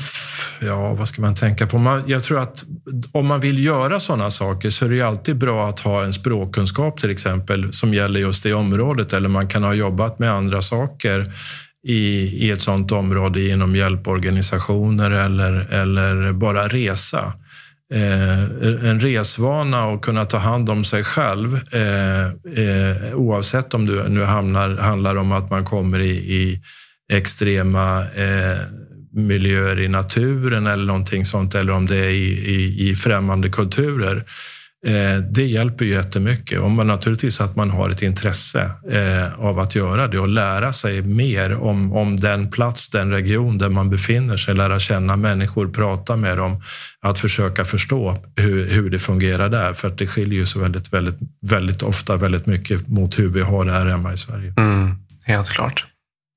[0.61, 1.79] ja, vad ska man tänka på?
[1.79, 2.65] Man, jag tror att
[3.13, 7.01] om man vill göra sådana saker så är det alltid bra att ha en språkkunskap
[7.01, 11.33] till exempel som gäller just det området eller man kan ha jobbat med andra saker
[11.87, 17.33] i, i ett sådant område inom hjälporganisationer eller, eller bara resa.
[17.95, 18.43] Eh,
[18.91, 22.27] en resvana och kunna ta hand om sig själv eh,
[22.65, 26.61] eh, oavsett om det nu hamnar, handlar om att man kommer i, i
[27.13, 28.05] extrema
[29.13, 34.25] miljöer i naturen eller någonting sånt eller om det är i, i, i främmande kulturer.
[34.87, 36.61] Eh, det hjälper ju jättemycket.
[36.61, 40.73] Om man naturligtvis att man har ett intresse eh, av att göra det och lära
[40.73, 45.69] sig mer om, om den plats, den region där man befinner sig, lära känna människor,
[45.69, 46.63] prata med dem,
[47.01, 49.73] att försöka förstå hur, hur det fungerar där.
[49.73, 53.41] För att det skiljer ju så väldigt, väldigt, väldigt ofta väldigt mycket mot hur vi
[53.41, 54.55] har det här hemma i Sverige.
[54.57, 55.87] Mm, helt klart.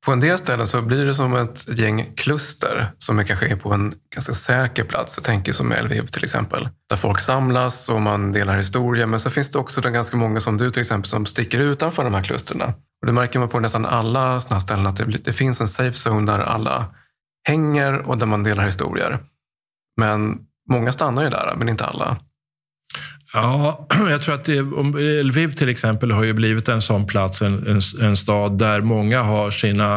[0.10, 3.56] På en del ställen så blir det som ett gäng kluster som är kanske är
[3.56, 5.18] på en ganska säker plats.
[5.18, 6.70] Jag tänker som Lviv till exempel.
[6.90, 9.08] Där folk samlas och man delar historia.
[9.08, 12.14] Men så finns det också ganska många som du till exempel som sticker utanför de
[12.14, 12.62] här klustren.
[12.62, 16.10] Och det märker man på nästan alla sådana ställen att det, det finns en safe
[16.10, 16.86] zone där alla
[17.48, 19.20] hänger och där man delar historier.
[19.98, 20.38] Men
[20.72, 22.18] många stannar ju där, men inte alla.
[23.34, 24.62] Ja, jag tror att det,
[25.24, 29.22] Lviv till exempel har ju blivit en sån plats, en, en, en stad där många
[29.22, 29.96] har sina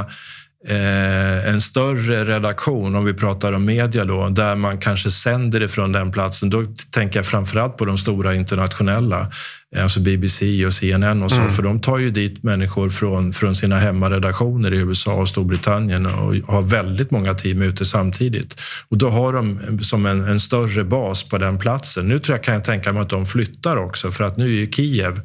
[0.68, 5.92] eh, en större redaktion, om vi pratar om media då, där man kanske sänder ifrån
[5.92, 6.50] den platsen.
[6.50, 9.30] Då tänker jag framförallt på de stora internationella
[9.76, 11.52] alltså BBC och CNN och så, mm.
[11.52, 16.34] för de tar ju dit människor från, från sina hemmaredaktioner i USA och Storbritannien och
[16.34, 18.60] har väldigt många team ute samtidigt.
[18.88, 22.08] Och då har de som en, en större bas på den platsen.
[22.08, 24.66] Nu tror jag, kan jag tänka mig att de flyttar också, för att nu är
[24.66, 25.20] Kiev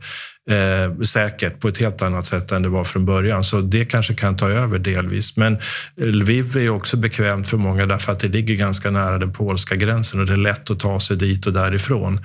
[0.49, 3.43] eh, säkert på ett helt annat sätt än det var från början.
[3.43, 5.37] Så det kanske kan ta över delvis.
[5.37, 5.57] Men
[5.95, 10.19] Lviv är också bekvämt för många därför att det ligger ganska nära den polska gränsen
[10.19, 12.19] och det är lätt att ta sig dit och därifrån.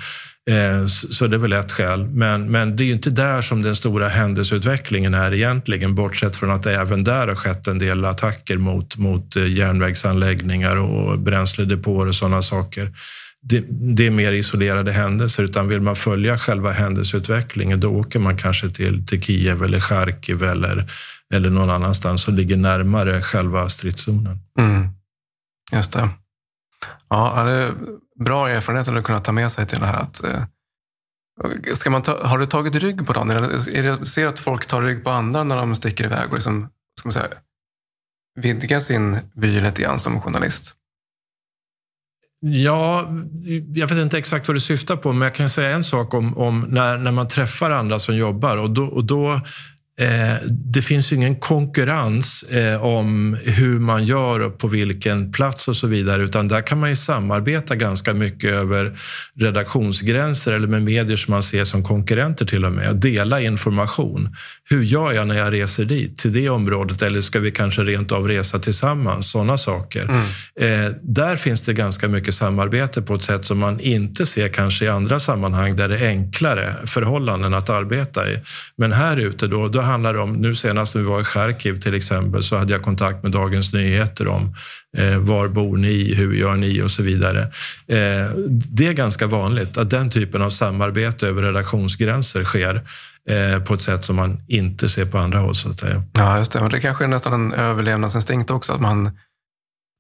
[0.51, 2.05] Eh, så det är väl ett skäl.
[2.05, 6.51] Men, men det är ju inte där som den stora händelseutvecklingen är egentligen, bortsett från
[6.51, 12.09] att det även där har skett en del attacker mot, mot eh, järnvägsanläggningar och bränsledepåer
[12.09, 12.93] och sådana saker
[13.43, 18.36] det, det, är mer isolerade händelser, utan vill man följa själva händelseutvecklingen då åker man
[18.36, 20.90] kanske till, till Kiev eller Charkiv eller,
[21.34, 24.38] eller någon annanstans som ligger närmare själva stridszonen.
[24.59, 24.88] Mm.
[25.72, 26.09] Just det.
[27.09, 27.74] Ja, det
[28.25, 30.01] bra erfarenheter att kunna ta med sig till det här.
[30.03, 30.45] Att, eh,
[31.75, 33.31] ska man ta, har du tagit rygg på dem?
[33.31, 36.68] Är det, ser att folk tar rygg på andra när de sticker iväg och liksom,
[37.01, 37.29] ska man säga,
[38.41, 40.77] vidga sin vy lite grann som journalist?
[42.45, 43.09] Ja,
[43.75, 46.39] jag vet inte exakt vad du syftar på, men jag kan säga en sak om,
[46.39, 48.57] om när, när man träffar andra som jobbar.
[48.57, 49.41] Och då, och då
[50.48, 55.86] det finns ingen konkurrens eh, om hur man gör och på vilken plats och så
[55.86, 58.98] vidare, utan där kan man ju samarbeta ganska mycket över
[59.34, 64.36] redaktionsgränser eller med medier som man ser som konkurrenter till och med och dela information.
[64.64, 68.12] Hur gör jag när jag reser dit, till det området eller ska vi kanske rent
[68.12, 69.30] av resa tillsammans?
[69.30, 70.03] Sådana saker.
[70.03, 70.86] Mm.
[70.86, 74.84] Eh, där finns det ganska mycket samarbete på ett sätt som man inte ser kanske
[74.84, 78.38] i andra sammanhang där det är enklare förhållanden att arbeta i.
[78.76, 81.76] Men här ute då, då handlar det om, nu senast när vi var i Charkiv
[81.76, 84.55] till exempel, så hade jag kontakt med Dagens Nyheter om
[84.99, 87.40] eh, var bor ni, hur gör ni och så vidare.
[87.88, 92.82] Eh, det är ganska vanligt att den typen av samarbete över redaktionsgränser sker
[93.30, 95.55] eh, på ett sätt som man inte ser på andra håll.
[95.55, 96.03] Så att säga.
[96.12, 96.61] Ja, just det.
[96.61, 99.11] Och det kanske är nästan en överlevnadsinstinkt också, att man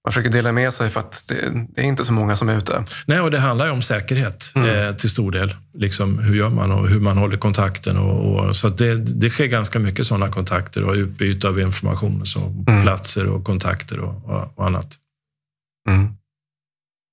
[0.04, 2.58] man försöker dela med sig för att det, det, är inte så många som är
[2.58, 2.84] ute.
[3.06, 4.88] Nej, och det handlar ju om säkerhet mm.
[4.88, 5.54] eh, till stor del.
[5.74, 7.98] Liksom, hur gör man och hur man håller kontakten.
[7.98, 12.40] Och, och så det, det sker ganska mycket sådana kontakter och utbyte av information, så
[12.68, 12.82] mm.
[12.82, 14.98] platser och kontakter och, och, och annat.
[15.88, 16.08] Mm.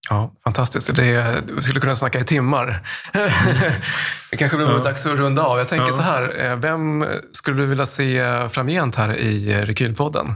[0.10, 0.96] Ja, fantastiskt.
[0.96, 2.82] Det, vi skulle kunna snacka i timmar.
[4.32, 4.84] det kanske blir ja.
[4.84, 5.58] dags att runda av.
[5.58, 5.94] Jag tänker ja.
[5.94, 10.36] så här, eh, vem skulle du vilja se framgent här i Rekylpodden?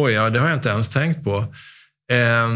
[0.00, 1.36] Oj, ja, det har jag inte ens tänkt på.
[2.12, 2.48] Eh,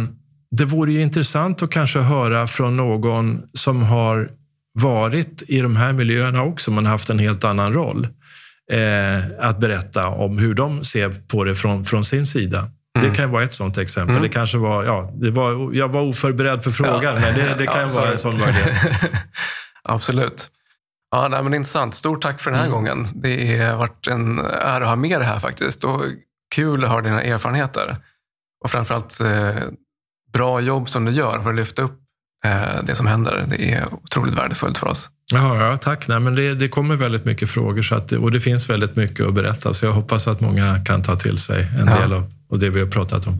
[0.51, 4.31] det vore ju intressant att kanske höra från någon som har
[4.79, 8.09] varit i de här miljöerna också, men haft en helt annan roll.
[8.73, 12.59] Eh, att berätta om hur de ser på det från, från sin sida.
[12.59, 13.11] Mm.
[13.11, 14.17] Det kan vara ett sånt exempel.
[14.17, 14.23] Mm.
[14.23, 17.21] Det kanske var, ja, det var, jag var oförberedd för frågan, ja.
[17.21, 18.93] men det, det kan ja, vara en sån möjlighet.
[19.89, 20.49] Absolut.
[21.11, 21.95] Ja, nej, men intressant.
[21.95, 22.77] Stort tack för den här mm.
[22.77, 23.09] gången.
[23.15, 25.85] Det har varit en ära att ha med det här faktiskt.
[25.85, 26.03] Och
[26.57, 27.97] kul att höra dina erfarenheter.
[28.65, 29.63] Och framförallt eh,
[30.33, 32.01] bra jobb som du gör för att lyfta upp
[32.45, 33.45] eh, det som händer.
[33.49, 35.09] Det är otroligt värdefullt för oss.
[35.33, 36.09] Ja, ja tack.
[36.09, 39.27] Nej, men det, det kommer väldigt mycket frågor så att, och det finns väldigt mycket
[39.27, 39.75] att berätta.
[39.75, 42.01] Så jag hoppas att många kan ta till sig en ja.
[42.01, 43.35] del av, av det vi har pratat om.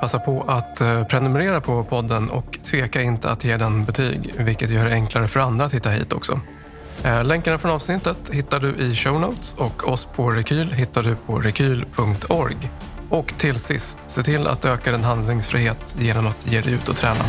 [0.00, 4.70] Passa på att eh, prenumerera på podden och tveka inte att ge den betyg, vilket
[4.70, 6.40] gör det enklare för andra att hitta hit också.
[7.04, 11.16] Eh, länkarna från avsnittet hittar du i show notes och oss på Rekyl hittar du
[11.16, 12.70] på rekyl.org.
[13.08, 16.96] Och till sist, se till att öka din handlingsfrihet genom att ge dig ut och
[16.96, 17.24] träna.